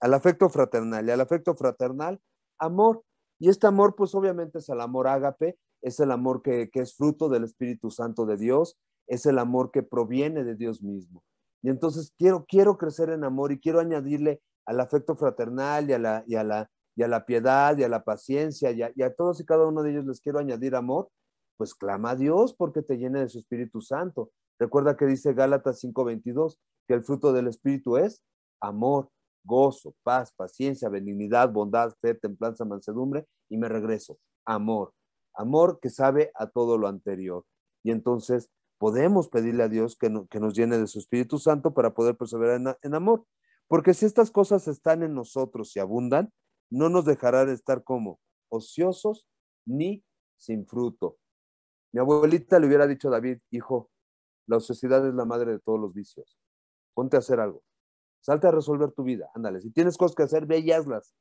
[0.00, 1.06] Al afecto fraternal.
[1.06, 2.18] Y al afecto fraternal,
[2.58, 3.04] amor.
[3.38, 6.96] Y este amor, pues obviamente es el amor ágape, es el amor que, que es
[6.96, 11.22] fruto del Espíritu Santo de Dios, es el amor que proviene de Dios mismo.
[11.66, 15.98] Y entonces quiero, quiero crecer en amor y quiero añadirle al afecto fraternal y a
[15.98, 19.02] la, y a la, y a la piedad y a la paciencia y a, y
[19.02, 21.08] a, todos y cada uno de ellos les quiero añadir amor,
[21.56, 24.30] pues clama a Dios porque te llene de su Espíritu Santo.
[24.60, 26.56] Recuerda que dice Gálatas 5:22
[26.86, 28.22] que el fruto del Espíritu es
[28.60, 29.10] amor,
[29.42, 34.92] gozo, paz, paciencia, benignidad, bondad, fe, templanza, mansedumbre y me regreso, amor,
[35.34, 37.44] amor que sabe a todo lo anterior.
[37.82, 41.74] Y entonces podemos pedirle a Dios que, no, que nos llene de su Espíritu Santo
[41.74, 43.24] para poder perseverar en, amor.
[43.68, 46.32] Porque si estas cosas están en nosotros y abundan,
[46.70, 49.26] no nos dejará de estar como ociosos
[49.66, 50.04] ni
[50.36, 51.18] sin fruto.
[51.92, 53.90] Mi abuelita le hubiera dicho a David, hijo,
[54.46, 56.38] la ociosidad es la madre de todos los vicios.
[56.94, 57.62] Ponte a hacer algo.
[58.20, 59.30] Salte a resolver tu vida.
[59.34, 59.60] Ándale.
[59.60, 61.14] Si tienes cosas que hacer, ve y hazlas.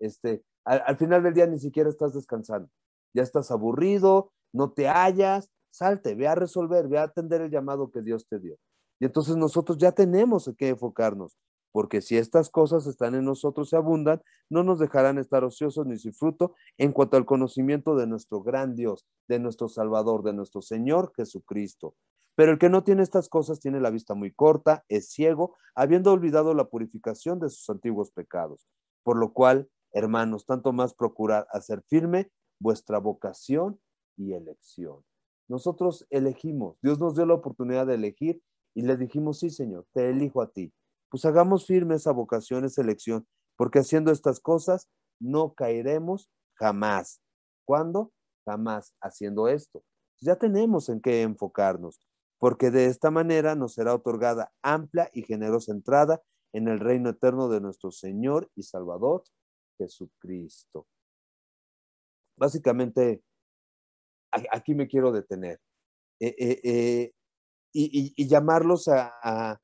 [0.00, 2.70] Este, al final del día ni siquiera estás descansando.
[3.14, 5.50] Ya estás aburrido, no te hallas.
[5.70, 8.56] Salte, ve a resolver, ve a atender el llamado que Dios te dio.
[9.00, 11.36] Y entonces nosotros ya tenemos que enfocarnos
[11.72, 15.98] porque si estas cosas están en nosotros y abundan, no nos dejarán estar ociosos ni
[15.98, 20.62] sin fruto en cuanto al conocimiento de nuestro gran Dios, de nuestro Salvador, de nuestro
[20.62, 21.94] Señor Jesucristo.
[22.34, 26.12] Pero el que no tiene estas cosas tiene la vista muy corta, es ciego, habiendo
[26.12, 28.66] olvidado la purificación de sus antiguos pecados.
[29.02, 33.80] Por lo cual, hermanos, tanto más procurar hacer firme vuestra vocación
[34.16, 35.04] y elección.
[35.48, 38.42] Nosotros elegimos, Dios nos dio la oportunidad de elegir
[38.74, 40.72] y le dijimos, sí, Señor, te elijo a ti
[41.10, 43.26] pues hagamos firme esa vocación, esa elección,
[43.56, 44.88] porque haciendo estas cosas
[45.20, 47.20] no caeremos jamás.
[47.64, 48.12] ¿Cuándo?
[48.44, 49.82] Jamás haciendo esto.
[50.20, 52.00] Ya tenemos en qué enfocarnos,
[52.38, 56.22] porque de esta manera nos será otorgada amplia y generosa entrada
[56.52, 59.22] en el reino eterno de nuestro Señor y Salvador
[59.78, 60.86] Jesucristo.
[62.36, 63.22] Básicamente,
[64.50, 65.58] aquí me quiero detener
[66.20, 67.12] eh, eh, eh,
[67.72, 69.60] y, llamarlos a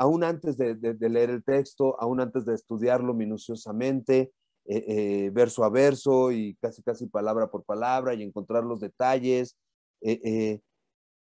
[0.00, 4.32] aún antes de, leer el texto, aún antes de estudiarlo minuciosamente,
[4.64, 9.58] eh, verso a verso y casi casi palabra por palabra y encontrar los detalles,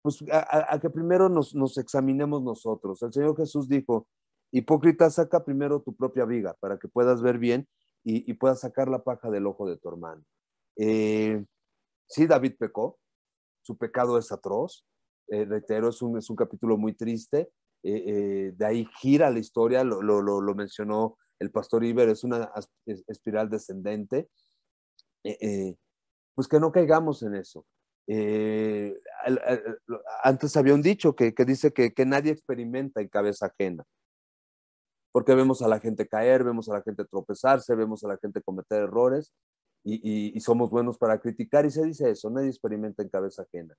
[0.01, 3.01] pues a, que primero nos, nos, examinemos nosotros.
[3.01, 4.07] El Señor Jesús dijo,
[4.51, 7.69] hipócrita, saca primero tu propia viga para que puedas ver bien
[8.03, 10.21] y, puedas sacar la paja del ojo de tu hermano.
[12.07, 12.99] Sí, David pecó,
[13.61, 14.85] su pecado es atroz,
[15.27, 17.49] reitero, es un, es un capítulo muy triste,
[17.83, 22.51] de ahí gira la historia, lo, lo, lo mencionó el pastor Iber, es una
[22.85, 24.29] espiral descendente,
[26.35, 27.65] pues que no caigamos en eso.
[28.07, 28.95] Eh,
[30.23, 33.83] antes había un dicho que, dice que, nadie experimenta en cabeza ajena,
[35.11, 38.41] porque vemos a la gente caer, vemos a la gente tropezarse, vemos a la gente
[38.41, 39.31] cometer errores
[39.85, 43.75] y, somos buenos para criticar y se dice eso, nadie experimenta en cabeza ajena.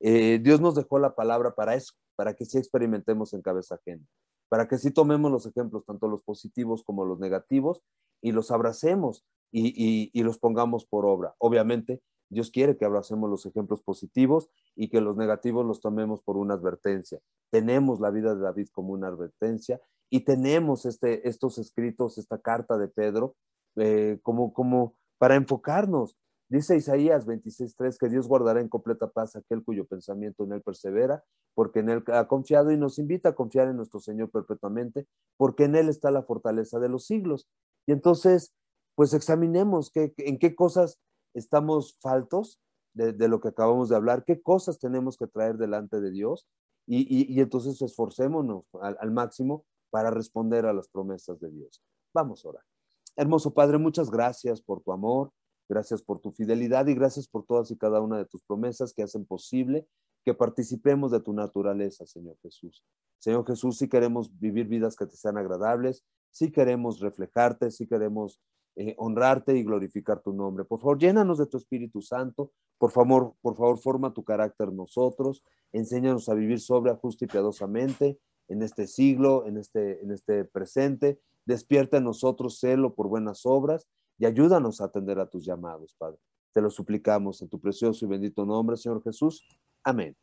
[0.00, 4.04] Eh, Dios nos dejó la palabra para eso, para que sí experimentemos en cabeza ajena,
[4.48, 7.82] para que sí tomemos los ejemplos, tanto los positivos como los negativos,
[8.22, 11.34] y los abracemos y, y los pongamos por obra.
[11.38, 12.00] Obviamente,
[12.30, 16.54] Dios quiere que abracemos los ejemplos positivos y que los negativos los tomemos por una
[16.54, 17.20] advertencia.
[17.50, 22.78] Tenemos la vida de David como una advertencia y tenemos este, estos escritos, esta carta
[22.78, 23.34] de Pedro,
[23.76, 26.16] eh, como, como para enfocarnos.
[26.48, 31.22] Dice Isaías 26.3 que Dios guardará en completa paz aquel cuyo pensamiento en él persevera,
[31.54, 35.06] porque en él ha confiado y nos invita a confiar en nuestro Señor perpetuamente,
[35.36, 37.46] porque en él está la fortaleza de los siglos.
[37.86, 38.54] Y entonces,
[38.96, 40.98] pues examinemos qué, en qué cosas
[41.34, 42.58] estamos faltos
[42.94, 46.46] de, lo que acabamos de hablar, qué cosas tenemos que traer delante de Dios
[46.86, 51.82] y, entonces esforcémonos al, máximo para responder a las promesas de Dios.
[52.12, 52.69] Vamos a orar.
[53.16, 55.32] Hermoso Padre, muchas gracias por tu amor,
[55.68, 59.02] gracias por tu fidelidad y gracias por todas y cada una de tus promesas que
[59.02, 59.86] hacen posible
[60.24, 62.84] que participemos de tu naturaleza, Señor Jesús.
[63.18, 68.40] Señor Jesús, si queremos vivir vidas que te sean agradables, si queremos reflejarte, si queremos
[68.76, 70.64] eh, honrarte y glorificar tu nombre.
[70.64, 72.52] Por favor, llénanos de tu Espíritu Santo.
[72.78, 75.44] Por favor, por favor, forma tu carácter nosotros.
[75.72, 81.20] Enséñanos a vivir sobria, justa y piadosamente en este siglo, en este, en este presente.
[81.50, 83.88] Despierta en nosotros celo por buenas obras
[84.18, 86.18] y ayúdanos a atender a tus llamados, Padre.
[86.52, 89.44] Te lo suplicamos en tu precioso y bendito nombre, Señor Jesús.
[89.82, 90.16] Amén.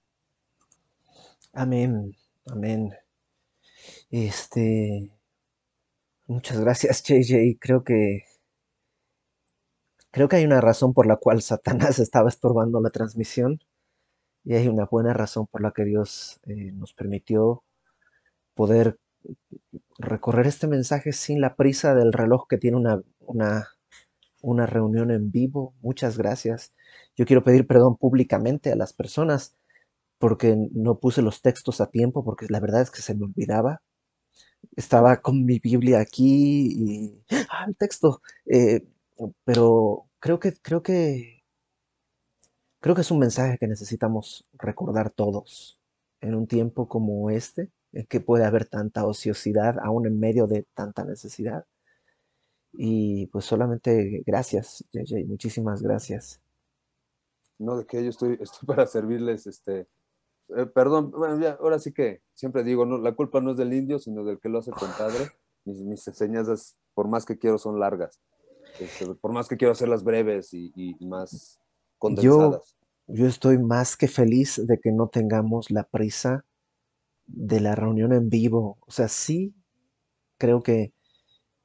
[1.51, 2.15] Amén.
[2.45, 2.93] Amén.
[4.09, 5.11] Este,
[6.28, 7.57] muchas gracias, JJ.
[7.59, 8.23] Creo que
[10.11, 13.59] Creo que hay una razón por la cual Satanás estaba estorbando la transmisión
[14.43, 17.63] y hay una buena razón por la que Dios eh, nos permitió
[18.55, 18.97] poder
[19.99, 23.67] recorrer este mensaje sin la prisa del reloj que tiene una, una,
[24.41, 25.75] una reunión en vivo.
[25.82, 26.73] Muchas gracias.
[27.15, 29.55] Yo quiero pedir perdón públicamente a las personas
[30.19, 33.82] porque no puse los textos a tiempo, porque la verdad es que se me olvidaba.
[34.75, 37.23] Estaba con mi Biblia aquí y...
[37.49, 38.21] ¡Ah, el texto!
[38.45, 38.82] Eh,
[39.43, 41.43] pero creo que, creo que,
[42.80, 45.80] creo que es un mensaje que necesitamos recordar todos
[46.21, 47.71] en un tiempo como este,
[48.06, 51.66] que puede haber tanta ociosidad aún en medio de tanta necesidad.
[52.74, 56.41] Y pues solamente gracias, JJ, muchísimas gracias.
[57.58, 59.88] No, de que yo estoy, estoy para servirles, este,
[60.56, 63.74] eh, perdón, bueno, ya, ahora sí que siempre digo, no, la culpa no es del
[63.74, 65.32] indio, sino del que lo hace compadre.
[65.66, 68.22] Mis, mis enseñanzas, por más que quiero, son largas.
[68.80, 71.60] Este, por más que quiero hacerlas breves y, más
[71.98, 72.78] condensadas.
[73.08, 76.45] Yo, yo estoy más que feliz de que no tengamos la prisa
[77.28, 78.78] de la reunión en vivo.
[78.88, 79.53] O sea, sí
[80.38, 80.93] creo que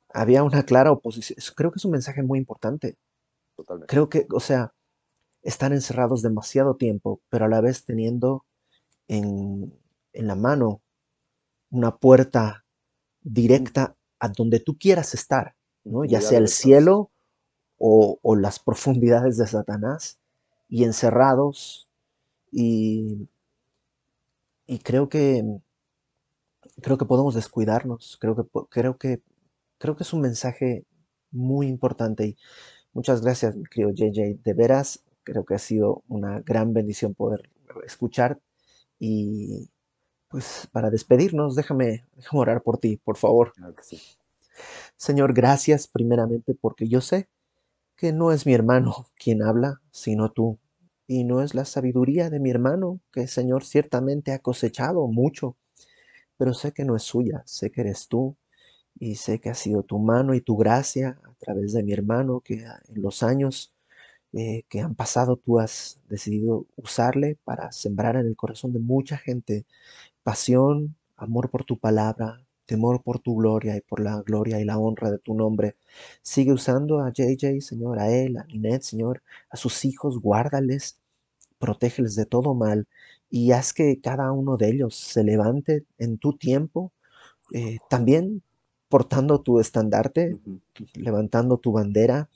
[0.08, 1.38] había una clara oposición.
[1.57, 2.99] Creo que es un mensaje muy importante.
[3.57, 3.91] Totalmente.
[3.91, 4.74] Creo que, o sea,
[5.42, 8.45] están encerrados demasiado tiempo, pero a la vez teniendo
[9.08, 9.74] en,
[10.12, 10.82] en la mano
[11.70, 12.64] una puerta
[13.22, 15.54] directa a donde tú quieras estar
[16.07, 17.11] ya sea el cielo
[17.78, 20.18] o, las profundidades de Satanás
[20.68, 21.88] y encerrados.
[22.53, 23.28] Y,
[24.72, 25.44] y creo que
[26.80, 28.16] creo que podemos descuidarnos.
[28.18, 29.20] Creo que, creo que,
[29.78, 30.86] creo que es un mensaje
[31.30, 32.26] muy importante.
[32.26, 32.36] Y
[32.94, 34.42] muchas gracias, mi querido JJ.
[34.42, 37.50] De veras, creo que ha sido una gran bendición poder
[37.84, 38.40] escuchar.
[38.99, 39.68] Y
[40.28, 43.53] pues para despedirnos, déjame, déjame orar por ti, por favor.
[44.96, 47.28] Señor, gracias primeramente porque yo sé
[47.96, 50.58] que no es mi hermano quien habla, sino tú.
[51.14, 55.59] Y no es la sabiduría de mi hermano, que Señor ciertamente ha cosechado mucho,
[56.39, 58.34] pero sé que no es suya, sé que eres tú
[58.99, 62.41] y sé que ha sido tu mano y tu gracia a través de mi hermano
[62.41, 63.75] que en los años
[64.33, 69.18] eh, que han pasado tú has decidido usarle para sembrar en el corazón de mucha
[69.18, 69.67] gente
[70.22, 74.79] pasión, amor por tu palabra, temor por tu gloria y por la gloria y la
[74.79, 75.76] honra de tu nombre.
[76.22, 80.99] Sigue usando a JJ, Señor, a él, a Linet, Señor, a sus hijos, guárdales,
[81.63, 82.89] protégeles de todo mal
[83.30, 86.93] y haz que cada uno de ellos se levante en tu tiempo,
[87.55, 88.43] eh, también
[88.89, 90.39] portando tu estandarte,
[90.95, 92.29] levantando tu bandera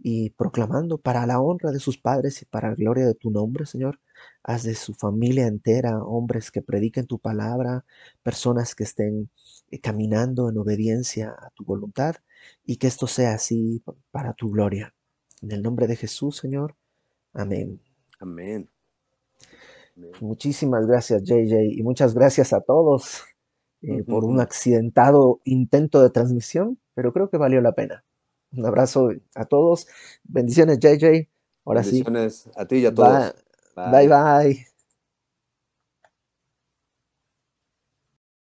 [0.00, 3.66] y proclamando para la honra de sus padres y para la gloria de tu nombre,
[3.66, 4.00] Señor.
[4.42, 7.84] Haz de su familia entera hombres que prediquen tu palabra,
[8.24, 9.30] personas que estén
[9.70, 12.16] eh, caminando en obediencia a tu voluntad
[12.64, 14.92] y que esto sea así para tu gloria.
[15.40, 16.74] En el nombre de Jesús, Señor.
[17.32, 17.85] Amén.
[18.18, 18.68] Amén.
[20.20, 23.24] Muchísimas gracias, JJ, y muchas gracias a todos
[23.82, 28.04] eh, por un accidentado intento de transmisión, pero creo que valió la pena.
[28.52, 29.86] Un abrazo a todos.
[30.24, 31.28] Bendiciones, JJ.
[31.64, 33.34] Ahora Bendiciones a ti y a todos.
[33.74, 33.90] bye.
[33.90, 34.08] bye.
[34.08, 34.66] bye.